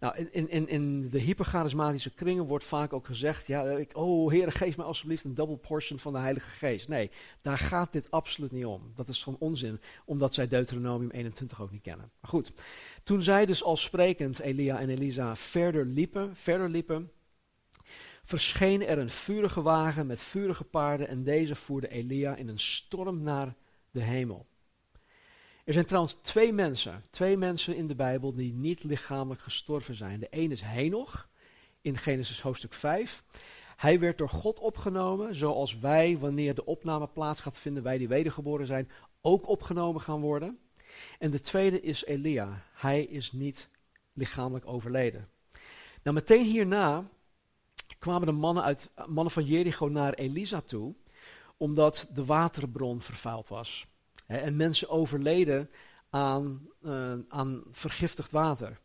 [0.00, 4.52] Nou, in, in, in de hypercharismatische kringen wordt vaak ook gezegd, ja, ik, oh Heer,
[4.52, 6.88] geef me alsjeblieft een double portion van de Heilige Geest.
[6.88, 7.10] Nee,
[7.42, 8.92] daar gaat dit absoluut niet om.
[8.94, 12.10] Dat is gewoon onzin, omdat zij Deuteronomium 21 ook niet kennen.
[12.20, 12.52] Maar goed,
[13.04, 17.10] toen zij dus al sprekend, Elia en Elisa, verder liepen, verder liepen,
[18.24, 23.22] verscheen er een vurige wagen met vurige paarden en deze voerde Elia in een storm
[23.22, 23.54] naar
[23.90, 24.46] de hemel.
[25.66, 30.20] Er zijn trouwens twee mensen, twee mensen in de Bijbel die niet lichamelijk gestorven zijn.
[30.20, 31.28] De een is Henoch
[31.80, 33.24] in Genesis hoofdstuk 5.
[33.76, 38.08] Hij werd door God opgenomen, zoals wij, wanneer de opname plaats gaat vinden, wij die
[38.08, 38.90] wedergeboren zijn,
[39.20, 40.58] ook opgenomen gaan worden.
[41.18, 42.62] En de tweede is Elia.
[42.72, 43.68] Hij is niet
[44.12, 45.28] lichamelijk overleden.
[46.02, 47.08] Nou, meteen hierna
[47.98, 50.94] kwamen de mannen, uit, mannen van Jericho naar Elisa toe,
[51.56, 53.86] omdat de waterbron vervuild was
[54.26, 55.70] en mensen overleden
[56.10, 58.80] aan, uh, aan vergiftigd water.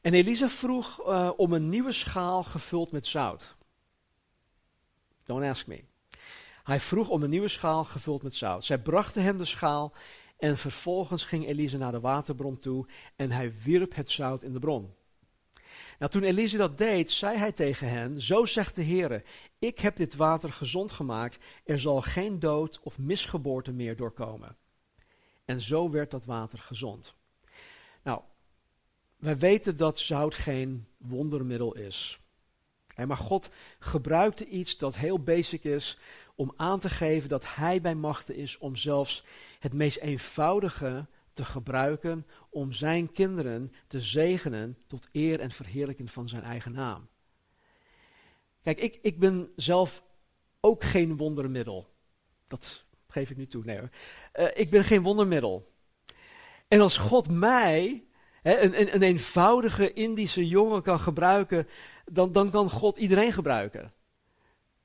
[0.00, 3.56] En Elisa vroeg uh, om een nieuwe schaal gevuld met zout.
[5.24, 5.84] Don't ask me.
[6.62, 8.64] Hij vroeg om een nieuwe schaal gevuld met zout.
[8.64, 9.92] Zij brachten hem de schaal
[10.38, 12.86] en vervolgens ging Elisa naar de waterbron toe
[13.16, 14.94] en hij wierp het zout in de bron.
[15.98, 19.22] Nou, toen Elise dat deed, zei hij tegen hen, zo zegt de Heer,
[19.58, 24.56] ik heb dit water gezond gemaakt, er zal geen dood of misgeboorte meer doorkomen.
[25.44, 27.14] En zo werd dat water gezond.
[28.02, 28.20] Nou,
[29.16, 32.18] wij weten dat zout geen wondermiddel is.
[33.06, 35.98] Maar God gebruikte iets dat heel basic is
[36.34, 39.24] om aan te geven dat Hij bij machten is om zelfs
[39.58, 41.06] het meest eenvoudige
[41.36, 47.08] te gebruiken om zijn kinderen te zegenen tot eer en verheerlijking van zijn eigen naam.
[48.62, 50.02] Kijk, ik, ik ben zelf
[50.60, 51.94] ook geen wondermiddel.
[52.48, 53.64] Dat geef ik nu toe.
[53.64, 53.90] Nee hoor.
[54.34, 55.72] Uh, ik ben geen wondermiddel.
[56.68, 58.04] En als God mij,
[58.42, 61.68] een, een, een, eenvoudige Indische jongen, kan gebruiken,
[62.04, 63.92] dan, dan kan God iedereen gebruiken.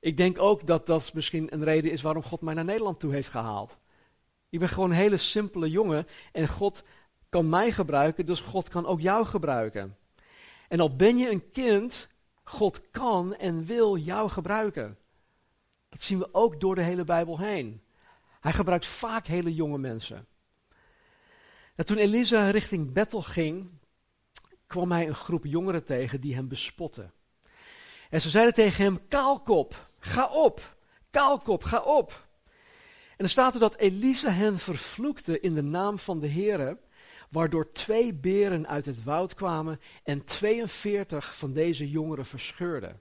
[0.00, 3.12] Ik denk ook dat dat misschien een reden is waarom God mij naar Nederland toe
[3.12, 3.78] heeft gehaald.
[4.52, 6.82] Ik ben gewoon een hele simpele jongen en God
[7.28, 9.96] kan mij gebruiken, dus God kan ook jou gebruiken.
[10.68, 12.08] En al ben je een kind,
[12.44, 14.98] God kan en wil jou gebruiken.
[15.88, 17.82] Dat zien we ook door de hele Bijbel heen.
[18.40, 20.26] Hij gebruikt vaak hele jonge mensen.
[21.74, 23.70] En toen Elisa richting Bethel ging,
[24.66, 27.12] kwam hij een groep jongeren tegen die hem bespotten.
[28.10, 30.76] En ze zeiden tegen hem: Kaalkop, ga op.
[31.10, 32.30] Kaalkop, ga op.
[33.22, 36.78] Dan staat er dat Elisa hen vervloekte in de naam van de Heere,
[37.30, 43.00] waardoor twee beren uit het woud kwamen en 42 van deze jongeren verscheurden.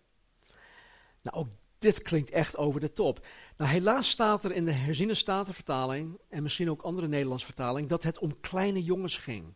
[1.22, 1.48] Nou, ook
[1.80, 3.26] dit klinkt echt over de top.
[3.58, 8.04] Nou, helaas staat er in de herziene statenvertaling, en misschien ook andere Nederlandse vertaling, dat
[8.04, 9.54] het om kleine jongens ging.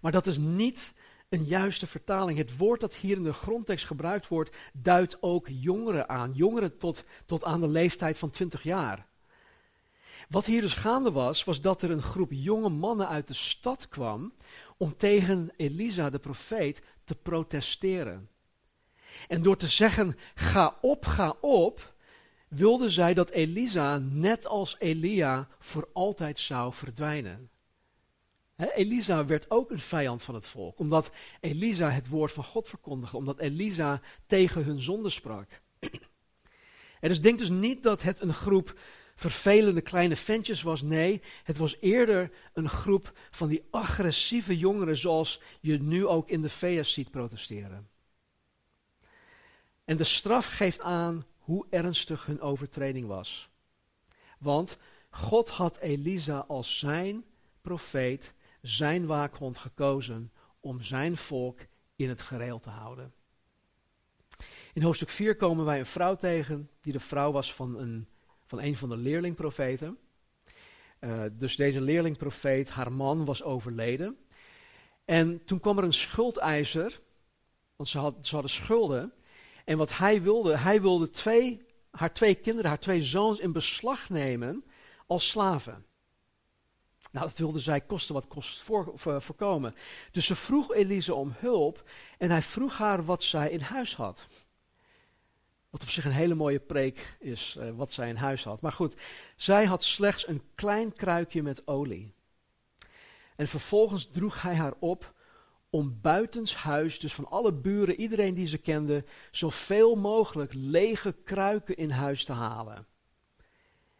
[0.00, 0.94] Maar dat is niet
[1.28, 2.38] een juiste vertaling.
[2.38, 6.32] Het woord dat hier in de grondtekst gebruikt wordt, duidt ook jongeren aan.
[6.34, 9.10] Jongeren tot, tot aan de leeftijd van 20 jaar.
[10.28, 13.88] Wat hier dus gaande was, was dat er een groep jonge mannen uit de stad
[13.88, 14.32] kwam
[14.76, 18.28] om tegen Elisa, de profeet, te protesteren.
[19.28, 21.94] En door te zeggen, ga op, ga op,
[22.48, 27.50] wilde zij dat Elisa, net als Elia, voor altijd zou verdwijnen.
[28.56, 31.10] Elisa werd ook een vijand van het volk, omdat
[31.40, 35.60] Elisa het woord van God verkondigde, omdat Elisa tegen hun zonde sprak.
[37.00, 38.78] En dus denk dus niet dat het een groep
[39.22, 40.82] vervelende kleine ventjes was.
[40.82, 46.42] Nee, het was eerder een groep van die agressieve jongeren zoals je nu ook in
[46.42, 47.88] de VS ziet protesteren.
[49.84, 53.50] En de straf geeft aan hoe ernstig hun overtreding was.
[54.38, 54.78] Want
[55.10, 57.24] God had Elisa als zijn
[57.60, 61.58] profeet, zijn waakhond gekozen om zijn volk
[61.96, 63.12] in het gereel te houden.
[64.72, 68.08] In hoofdstuk 4 komen wij een vrouw tegen, die de vrouw was van een,
[68.52, 69.98] van een van de leerlingprofeten.
[71.00, 74.16] Uh, dus deze leerlingprofeet, haar man, was overleden.
[75.04, 77.00] En toen kwam er een schuldeiser,
[77.76, 79.12] want ze, had, ze hadden schulden.
[79.64, 84.10] En wat hij wilde, hij wilde twee, haar twee kinderen, haar twee zoons in beslag
[84.10, 84.64] nemen
[85.06, 85.84] als slaven.
[87.10, 88.92] Nou, dat wilde zij kosten wat kost voor,
[89.22, 89.74] voorkomen.
[90.10, 94.26] Dus ze vroeg Elise om hulp en hij vroeg haar wat zij in huis had.
[95.72, 98.60] Wat op zich een hele mooie preek is, uh, wat zij in huis had.
[98.60, 98.94] Maar goed,
[99.36, 102.14] zij had slechts een klein kruikje met olie.
[103.36, 105.14] En vervolgens droeg hij haar op
[105.70, 111.90] om buitenshuis, dus van alle buren, iedereen die ze kende, zoveel mogelijk lege kruiken in
[111.90, 112.86] huis te halen.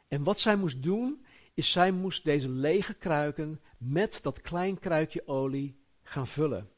[0.09, 5.27] En wat zij moest doen, is zij moest deze lege kruiken met dat klein kruikje
[5.27, 6.71] olie gaan vullen.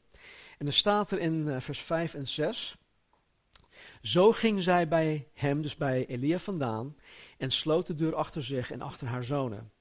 [0.57, 2.77] En dan staat er in uh, vers 5 en 6.
[4.05, 6.95] Zo ging zij bij hem, dus bij Elia vandaan,
[7.37, 9.71] en sloot de deur achter zich en achter haar zonen.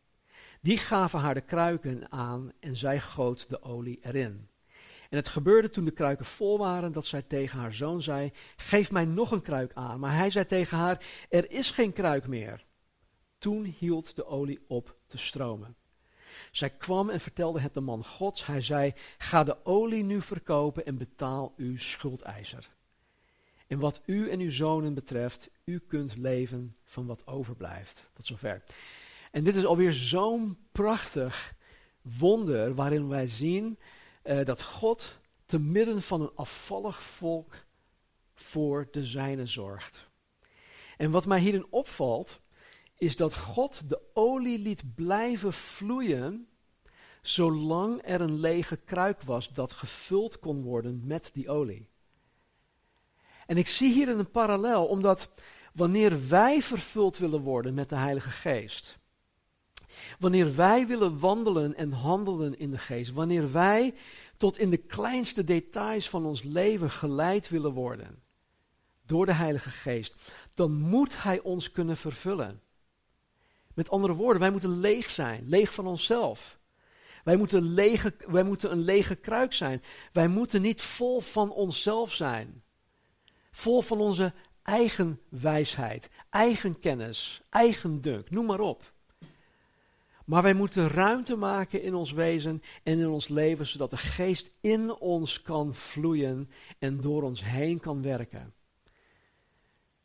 [0.60, 4.48] Die gaven haar de kruiken aan en zij goot de olie erin.
[5.10, 8.90] En het gebeurde toen de kruiken vol waren dat zij tegen haar zoon zei: Geef
[8.90, 10.00] mij nog een kruik aan.
[10.00, 12.64] Maar hij zei tegen haar: Er is geen kruik meer.
[13.38, 15.76] Toen hield de olie op te stromen.
[16.50, 18.46] Zij kwam en vertelde het de man Gods.
[18.46, 22.72] Hij zei: Ga de olie nu verkopen en betaal uw schuldeiser.
[23.74, 28.08] En wat u en uw zonen betreft, u kunt leven van wat overblijft.
[28.12, 28.62] Tot zover.
[29.30, 31.54] En dit is alweer zo'n prachtig
[32.02, 33.78] wonder waarin wij zien
[34.24, 37.54] uh, dat God te midden van een afvallig volk
[38.34, 40.06] voor de zijne zorgt.
[40.96, 42.40] En wat mij hierin opvalt,
[42.98, 46.48] is dat God de olie liet blijven vloeien,
[47.22, 51.92] zolang er een lege kruik was dat gevuld kon worden met die olie.
[53.46, 55.28] En ik zie hier een parallel, omdat
[55.72, 58.98] wanneer wij vervuld willen worden met de Heilige Geest,
[60.18, 63.94] wanneer wij willen wandelen en handelen in de Geest, wanneer wij
[64.36, 68.22] tot in de kleinste details van ons leven geleid willen worden
[69.06, 70.14] door de Heilige Geest,
[70.54, 72.62] dan moet Hij ons kunnen vervullen.
[73.74, 76.58] Met andere woorden, wij moeten leeg zijn, leeg van onszelf.
[77.24, 77.74] Wij moeten,
[78.26, 79.82] wij moeten een lege kruik zijn.
[80.12, 82.63] Wij moeten niet vol van onszelf zijn.
[83.56, 84.32] Vol van onze
[84.62, 88.92] eigen wijsheid, eigen kennis, eigen dunk, noem maar op.
[90.24, 94.50] Maar wij moeten ruimte maken in ons wezen en in ons leven, zodat de geest
[94.60, 98.54] in ons kan vloeien en door ons heen kan werken.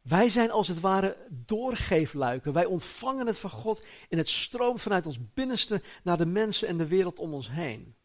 [0.01, 2.53] Wij zijn als het ware doorgeefluiken.
[2.53, 6.77] Wij ontvangen het van God en het stroomt vanuit ons binnenste naar de mensen en
[6.77, 7.95] de wereld om ons heen.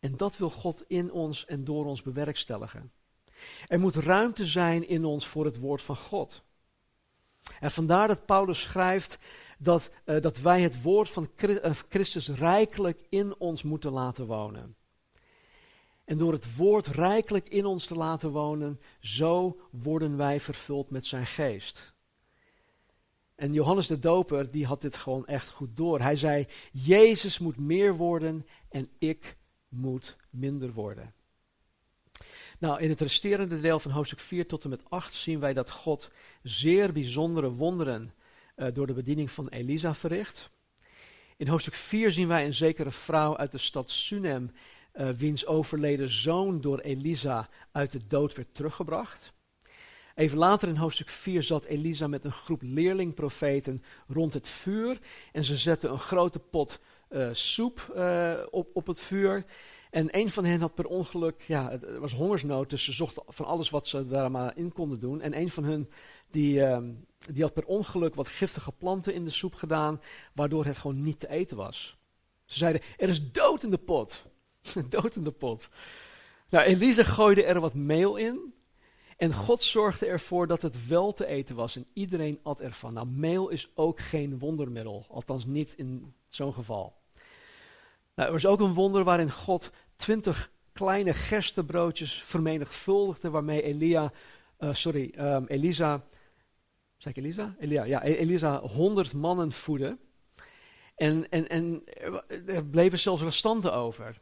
[0.00, 2.92] En dat wil God in ons en door ons bewerkstelligen.
[3.66, 6.42] Er moet ruimte zijn in ons voor het woord van God.
[7.60, 9.18] En vandaar dat Paulus schrijft
[9.58, 14.76] dat, uh, dat wij het woord van eh, Christus rijkelijk in ons moeten laten wonen.
[16.04, 21.06] en door het woord rijkelijk in ons te laten wonen, zo worden wij vervuld met
[21.06, 21.94] zijn geest.
[23.34, 26.00] En Johannes de Doper, die had dit gewoon echt goed door.
[26.00, 29.36] Hij zei, Jezus moet meer worden en ik
[29.68, 31.14] moet minder worden.
[32.58, 35.70] Nou, in het resterende deel van hoofdstuk 4 tot en met 8 zien wij dat
[35.70, 36.10] God
[36.42, 38.14] zeer bijzondere wonderen
[38.56, 40.50] uh, door de bediening van Elisa verricht.
[41.36, 44.50] In hoofdstuk 4 zien wij een zekere vrouw uit de stad Sunem,
[44.94, 49.32] uh, wiens overleden zoon door Elisa uit de dood werd teruggebracht.
[50.14, 54.98] Even later in hoofdstuk 4 zat Elisa met een groep leerlingprofeten rond het vuur
[55.32, 56.80] en ze zetten een grote pot
[57.10, 57.92] uh, soep
[58.50, 59.44] op, op het vuur.
[59.94, 63.46] En een van hen had per ongeluk, ja, het was hongersnood, dus ze zochten van
[63.46, 65.20] alles wat ze daar maar in konden doen.
[65.20, 65.88] En een van hen,
[66.30, 66.78] die, uh,
[67.32, 70.00] die had per ongeluk wat giftige planten in de soep gedaan,
[70.32, 71.98] waardoor het gewoon niet te eten was.
[72.44, 74.24] Ze zeiden, er is dood in de pot.
[74.88, 75.68] dood in de pot.
[76.48, 78.54] Nou, Elisa gooide er wat meel in.
[79.16, 82.92] En God zorgde ervoor dat het wel te eten was en iedereen at ervan.
[82.92, 87.02] Nou, meel is ook geen wondermiddel, althans niet in zo'n geval.
[88.14, 89.70] Nou, er was ook een wonder waarin God
[90.04, 94.12] twintig kleine gerstebroodjes vermenigvuldigde, waarmee Elia,
[94.58, 96.04] uh, sorry, um, Elisa,
[96.96, 97.54] zei ik Elisa?
[97.58, 99.98] Elia, ja, e-, Elisa honderd mannen voedde.
[100.94, 101.84] En, en, en
[102.46, 104.20] er bleven zelfs restanten over.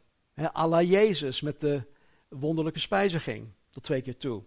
[0.53, 1.81] la Jezus met de
[2.29, 4.43] wonderlijke spijziging, tot twee keer toe.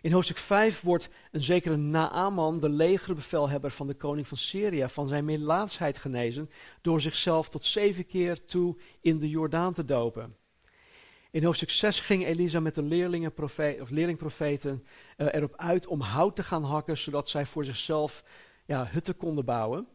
[0.00, 5.08] In hoofdstuk 5 wordt een zekere Naaman, de legerbevelhebber van de koning van Syrië, van
[5.08, 6.50] zijn melaatsheid genezen
[6.80, 10.36] door zichzelf tot zeven keer toe in de Jordaan te dopen.
[11.36, 13.32] In hoofdstuk 6 ging Elisa met de leerlingen
[13.80, 18.24] of leerlingprofeten uh, erop uit om hout te gaan hakken, zodat zij voor zichzelf
[18.64, 19.88] ja, hutten konden bouwen.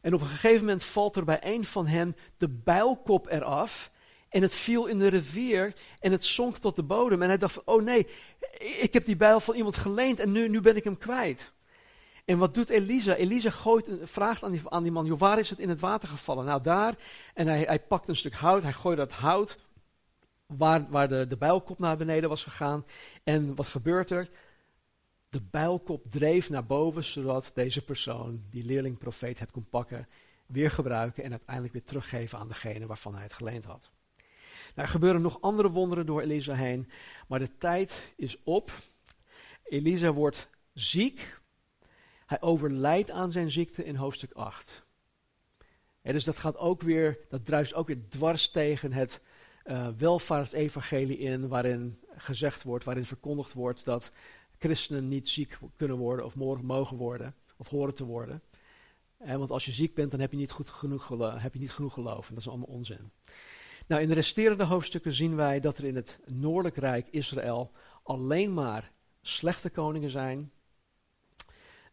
[0.00, 3.90] En op een gegeven moment valt er bij een van hen de bijlkop eraf
[4.28, 7.22] en het viel in de rivier en het zonk tot de bodem.
[7.22, 8.06] En hij dacht van, oh nee,
[8.80, 11.52] ik heb die bijl van iemand geleend en nu, nu ben ik hem kwijt.
[12.24, 13.14] En wat doet Elisa?
[13.14, 16.44] Elisa gooit, vraagt aan die, aan die man, waar is het in het water gevallen?
[16.44, 16.94] Nou, daar.
[17.34, 19.58] En hij, hij pakt een stuk hout, hij gooit dat hout
[20.46, 22.84] waar, waar de, de bijlkop naar beneden was gegaan.
[23.24, 24.28] En wat gebeurt er?
[25.28, 30.08] De bijlkop dreef naar boven, zodat deze persoon, die leerling-profeet, het kon pakken,
[30.46, 33.90] weer gebruiken en uiteindelijk weer teruggeven aan degene waarvan hij het geleend had.
[34.74, 36.90] Nou, er gebeuren nog andere wonderen door Elisa heen,
[37.28, 38.70] maar de tijd is op.
[39.64, 41.40] Elisa wordt ziek.
[42.26, 44.82] Hij overlijdt aan zijn ziekte in hoofdstuk 8.
[46.02, 49.20] dus dat gaat ook weer, dat druist ook weer dwars tegen het
[49.64, 54.12] uh, welvaartsevangelie in, waarin gezegd wordt, waarin verkondigd wordt dat
[54.58, 58.42] christenen niet ziek kunnen worden of mogen worden, of horen te worden.
[59.18, 61.92] want als je ziek bent, dan heb je niet, goed genoeg, heb je niet genoeg
[61.92, 62.28] geloof.
[62.28, 63.10] En dat is allemaal onzin.
[63.86, 68.54] Nou, in de resterende hoofdstukken zien wij dat er in het noordelijk rijk Israël alleen
[68.54, 68.92] maar
[69.22, 70.52] slechte koningen zijn,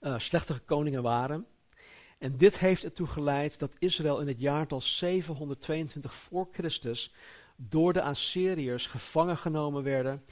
[0.01, 1.45] uh, slechte koningen waren.
[2.17, 7.13] En dit heeft ertoe geleid dat Israël in het jaartal 722 voor Christus
[7.69, 10.25] door de Assyriërs gevangen genomen werden,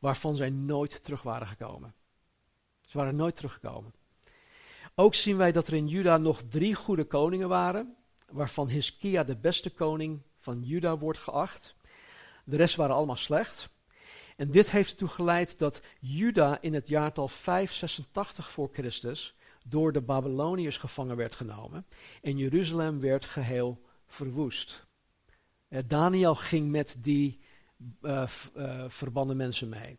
[0.00, 1.94] waarvan zij nooit terug waren gekomen.
[2.80, 3.94] Ze waren nooit teruggekomen.
[4.94, 7.96] Ook zien wij dat er in Juda nog drie goede koningen waren,
[8.30, 11.74] waarvan Hiskia de beste koning van Juda wordt geacht.
[12.44, 13.68] De rest waren allemaal slecht.
[14.36, 19.34] En dit heeft ertoe geleid dat Juda in het jaartal 586 voor Christus
[19.64, 21.86] door de Babyloniërs gevangen werd genomen
[22.22, 24.85] en Jeruzalem werd geheel verwoest.
[25.68, 27.40] Uh, Daniel ging met die
[28.00, 28.28] uh,
[28.88, 29.98] verbannen mensen mee.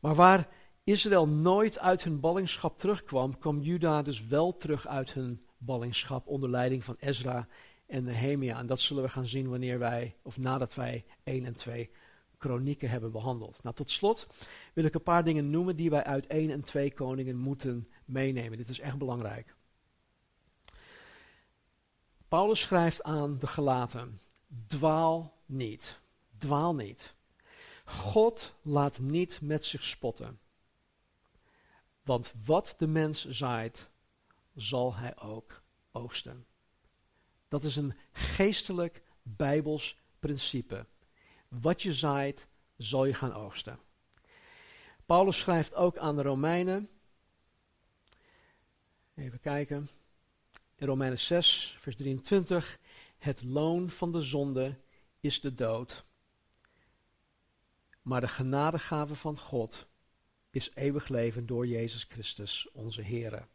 [0.00, 0.48] Maar waar
[0.84, 6.50] Israël nooit uit hun ballingschap terugkwam, kwam Juda dus wel terug uit hun ballingschap onder
[6.50, 7.48] leiding van Ezra
[7.86, 8.58] en Nehemia.
[8.58, 11.90] En dat zullen we gaan zien wanneer wij, of nadat wij 1 en 2
[12.38, 13.62] kronieken hebben behandeld.
[13.62, 14.26] Nou, tot slot
[14.74, 18.58] wil ik een paar dingen noemen die wij uit 1 en 2 koningen moeten meenemen.
[18.58, 19.56] Dit is echt belangrijk.
[22.28, 24.20] Paulus schrijft aan de gelaten,
[24.66, 26.00] dwaal niet,
[26.38, 27.14] dwaal niet.
[27.84, 30.40] God laat niet met zich spotten.
[32.02, 33.88] Want wat de mens zaait,
[34.54, 35.62] zal hij ook
[35.92, 36.46] oogsten.
[37.48, 40.86] Dat is een geestelijk bijbels principe.
[41.48, 43.80] Wat je zaait, zal je gaan oogsten.
[45.06, 46.88] Paulus schrijft ook aan de Romeinen.
[49.14, 49.88] Even kijken.
[50.78, 52.78] In Romeinen 6, vers 23.
[53.18, 54.78] Het loon van de zonde
[55.20, 56.04] is de dood.
[58.02, 59.86] Maar de genadegave van God
[60.50, 63.46] is eeuwig leven door Jezus Christus, onze Here.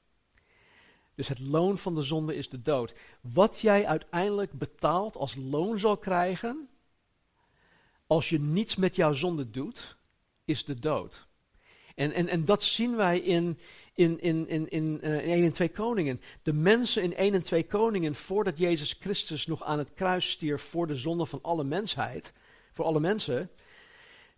[1.15, 2.95] Dus het loon van de zonde is de dood.
[3.21, 6.69] Wat jij uiteindelijk betaalt als loon zal krijgen,
[8.07, 9.97] als je niets met jouw zonde doet,
[10.45, 11.27] is de dood.
[11.95, 13.59] En, en, en dat zien wij in,
[13.93, 16.21] in, in, in, in, uh, in 1 en 2 Koningen.
[16.43, 20.61] De mensen in 1 en 2 Koningen, voordat Jezus Christus nog aan het kruis stierf
[20.61, 22.33] voor de zonde van alle mensheid,
[22.71, 23.49] voor alle mensen,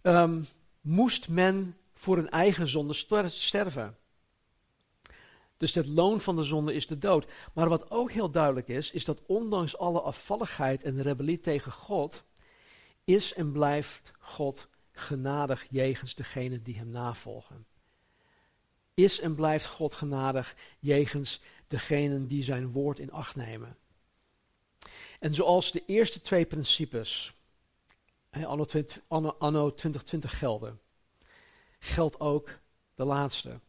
[0.02, 0.48] um,
[0.82, 2.94] moest men voor een eigen zonde
[3.28, 3.98] sterven.
[5.58, 7.28] Dus het loon van de zonde is de dood.
[7.54, 12.24] Maar wat ook heel duidelijk is, is dat ondanks alle afvalligheid en rebellie tegen God,
[13.04, 17.66] is en blijft God genadig jegens degenen die hem navolgen.
[18.96, 23.78] Is en blijft God genadig jegens degenen die zijn woord in acht nemen.
[25.20, 27.34] En zoals de eerste twee principes,
[28.32, 30.80] anno, 20, anno, anno 2020 gelden,
[31.80, 32.60] geldt ook
[32.96, 33.60] de laatste.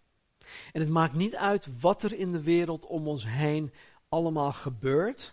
[0.72, 3.72] En het maakt niet uit wat er in de wereld om ons heen
[4.08, 5.32] allemaal gebeurt.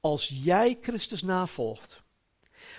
[0.00, 2.02] Als jij Christus navolgt,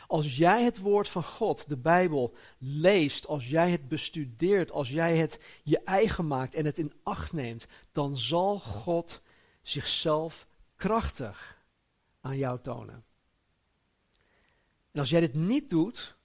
[0.07, 5.17] als jij het woord van God, de Bijbel, leest, als jij het bestudeert, als jij
[5.17, 9.21] het je eigen maakt en het in acht neemt, dan zal God
[9.61, 11.63] zichzelf krachtig
[12.21, 13.03] aan jou tonen.
[14.91, 16.15] En als jij dit niet doet,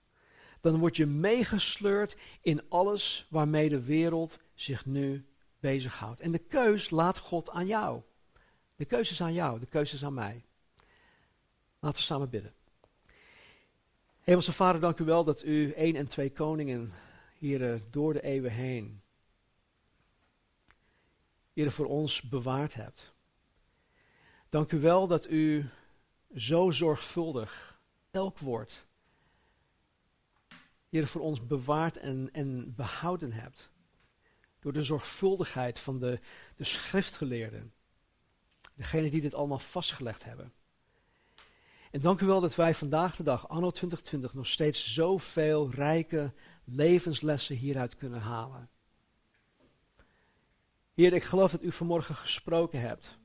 [0.60, 5.26] dan word je meegesleurd in alles waarmee de wereld zich nu
[5.60, 6.20] bezighoudt.
[6.20, 8.02] En de keus laat God aan jou.
[8.76, 10.44] De keuze is aan jou, de keuze is aan mij.
[11.80, 12.54] Laten we samen bidden.
[14.30, 16.92] Hemelse Vader, dank u wel dat u één en twee koningen,
[17.38, 19.02] hier door de eeuwen heen,
[21.52, 23.12] hier voor ons bewaard hebt.
[24.48, 25.68] Dank u wel dat u
[26.36, 28.86] zo zorgvuldig elk woord
[30.88, 33.70] hier voor ons bewaard en, en behouden hebt.
[34.60, 36.20] Door de zorgvuldigheid van de,
[36.56, 37.72] de schriftgeleerden.
[38.74, 40.52] Degene die dit allemaal vastgelegd hebben.
[41.90, 46.32] En dank u wel dat wij vandaag de dag, anno 2020, nog steeds zoveel rijke
[46.64, 48.68] levenslessen hieruit kunnen halen.
[50.94, 53.18] Heer, ik geloof dat u vanmorgen gesproken hebt.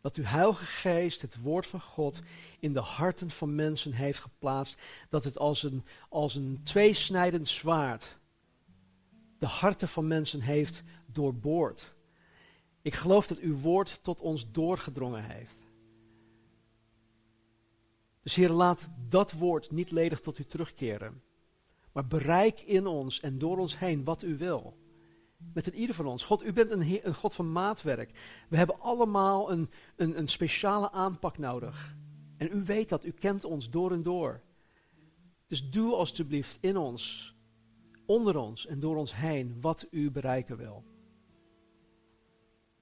[0.00, 2.20] Dat uw Heilige Geest het woord van God
[2.58, 4.80] in de harten van mensen heeft geplaatst.
[5.08, 8.18] Dat het als een, als een tweesnijdend zwaard
[9.38, 11.94] de harten van mensen heeft doorboord.
[12.82, 15.57] Ik geloof dat uw woord tot ons doorgedrongen heeft.
[18.22, 21.22] Dus Heer, laat dat woord niet ledig tot u terugkeren.
[21.92, 24.76] Maar bereik in ons en door ons heen wat u wil.
[25.52, 26.24] Met het ieder van ons.
[26.24, 28.10] God, u bent een, een God van maatwerk.
[28.48, 31.96] We hebben allemaal een, een, een speciale aanpak nodig.
[32.36, 34.40] En u weet dat, u kent ons door en door.
[35.46, 37.34] Dus doe alstublieft in ons,
[38.06, 40.84] onder ons en door ons heen wat u bereiken wil.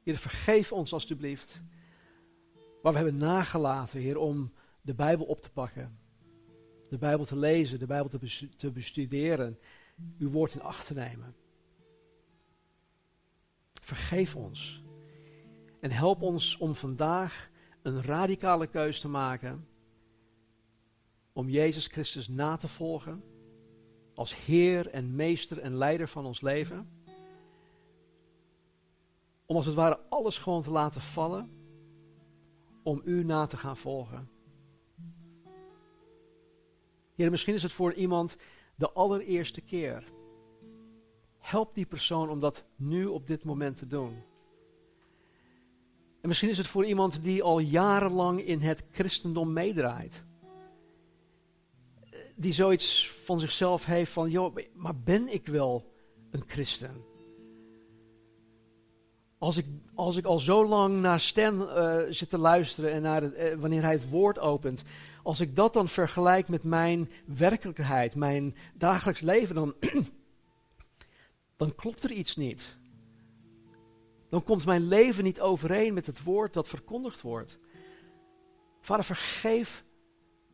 [0.03, 1.61] Heer, vergeef ons alstublieft
[2.83, 4.53] waar we hebben nagelaten, Heer, om
[4.87, 5.99] de Bijbel op te pakken.
[6.89, 8.19] De Bijbel te lezen, de Bijbel
[8.57, 9.59] te, bestuderen,
[10.19, 11.35] uw woord in acht te nemen.
[13.83, 14.83] Vergeef ons.
[15.81, 17.51] En help ons om vandaag
[17.83, 19.69] een radicale keus te maken.
[21.33, 23.23] Om Jezus Christus na te volgen.
[24.15, 26.91] Als Heer en Meester en Leider van ons leven.
[29.47, 31.51] Om als het ware alles gewoon te laten vallen.
[32.83, 34.35] Om U na te gaan volgen.
[37.17, 38.37] Heer, misschien is het voor iemand
[38.75, 40.05] de allereerste keer.
[41.39, 44.23] Help die persoon om dat nu op dit moment te doen.
[46.21, 50.25] En misschien is het voor iemand die al jarenlang in het christendom meedraait.
[52.35, 55.93] Die zoiets van zichzelf heeft van, joh, maar ben ik wel
[56.31, 57.05] een christen?
[59.39, 63.23] Als ik, als ik al zo lang naar Stan uh, zit te luisteren en naar
[63.23, 64.83] uh, wanneer hij het woord opent,
[65.27, 69.75] als ik dat dan vergelijk met mijn werkelijkheid, mijn dagelijks leven, dan,
[71.57, 72.77] dan klopt er iets niet.
[74.31, 77.59] Dan komt mijn leven niet overeen met het woord dat verkondigd wordt.
[78.81, 79.85] Vader, vergeef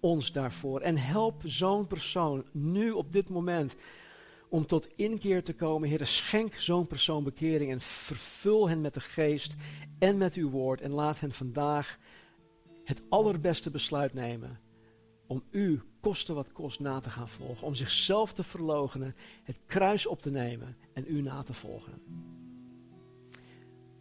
[0.01, 3.75] ons daarvoor en help zo'n persoon nu op dit moment
[4.49, 5.89] om tot inkeer te komen.
[5.89, 9.55] Heer, schenk zo'n persoon bekering en vervul hen met de geest
[9.99, 11.99] en met uw woord en laat hen vandaag
[12.85, 14.62] het allerbeste besluit nemen
[15.33, 17.67] om u, koste wat kost, na te gaan volgen.
[17.67, 22.03] Om zichzelf te verloochenen, het kruis op te nemen en u na te volgen.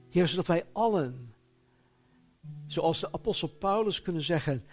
[0.09, 1.33] Heer, zodat wij allen,
[2.67, 4.65] zoals de apostel Paulus kunnen zeggen,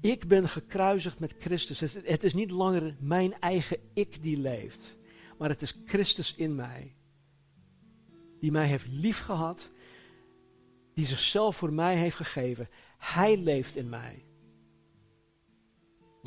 [0.00, 1.80] ik ben gekruisigd met Christus.
[1.80, 4.96] Het is niet langer mijn eigen ik die leeft,
[5.38, 6.94] maar het is Christus in mij.
[8.40, 9.70] Die mij heeft liefgehad,
[10.94, 12.68] die zichzelf voor mij heeft gegeven.
[12.98, 14.24] Hij leeft in mij.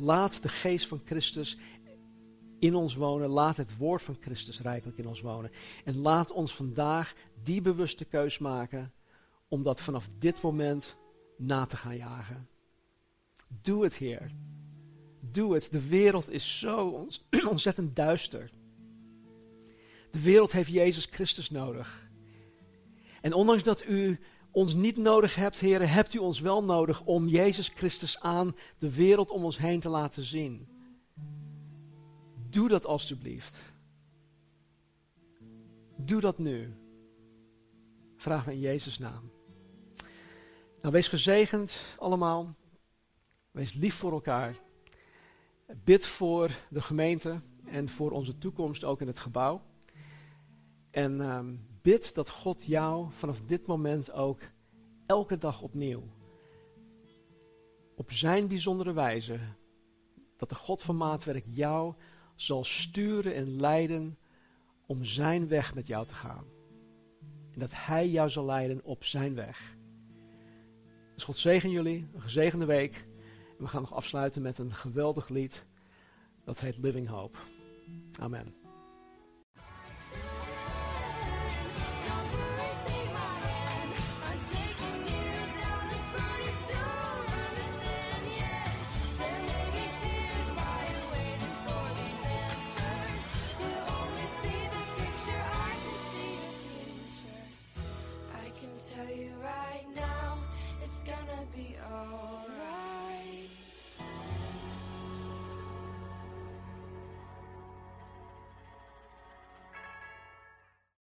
[0.00, 1.56] Laat de geest van Christus
[2.58, 3.28] in ons wonen.
[3.28, 5.50] Laat het woord van Christus rijkelijk in ons wonen.
[5.84, 8.92] En laat ons vandaag die bewuste keus maken
[9.48, 10.96] om dat vanaf dit moment
[11.36, 12.48] na te gaan jagen.
[13.62, 14.30] Doe het, Heer.
[15.30, 15.68] Doe het.
[15.70, 17.08] De wereld is zo
[17.50, 18.50] ontzettend duister.
[20.10, 22.08] De wereld heeft Jezus Christus nodig.
[23.20, 24.18] En ondanks dat u
[24.58, 28.94] ons niet nodig hebt, heren, hebt u ons wel nodig om Jezus Christus aan de
[28.94, 30.68] wereld om ons heen te laten zien.
[32.50, 33.62] Doe dat alstublieft.
[35.96, 36.76] Doe dat nu.
[38.16, 39.30] Vraag me in Jezus' naam.
[40.80, 42.54] Nou, wees gezegend allemaal.
[43.50, 44.56] Wees lief voor elkaar.
[45.84, 49.62] Bid voor de gemeente en voor onze toekomst ook in het gebouw.
[50.90, 51.54] En ehm,
[51.88, 54.40] bid dat God jou vanaf dit moment ook
[55.06, 56.02] elke dag opnieuw,
[57.96, 59.38] op zijn bijzondere wijze,
[60.36, 61.94] dat de God van maatwerk jou
[62.36, 64.18] zal sturen en leiden
[64.86, 66.44] om zijn weg met jou te gaan.
[67.52, 69.76] En dat hij jou zal leiden op zijn weg.
[71.14, 73.06] Dus God zegen jullie, een gezegende week.
[73.58, 75.66] We gaan nog afsluiten met een geweldig lied.
[76.44, 77.38] Dat heet Living Hope.
[78.20, 78.57] Amen.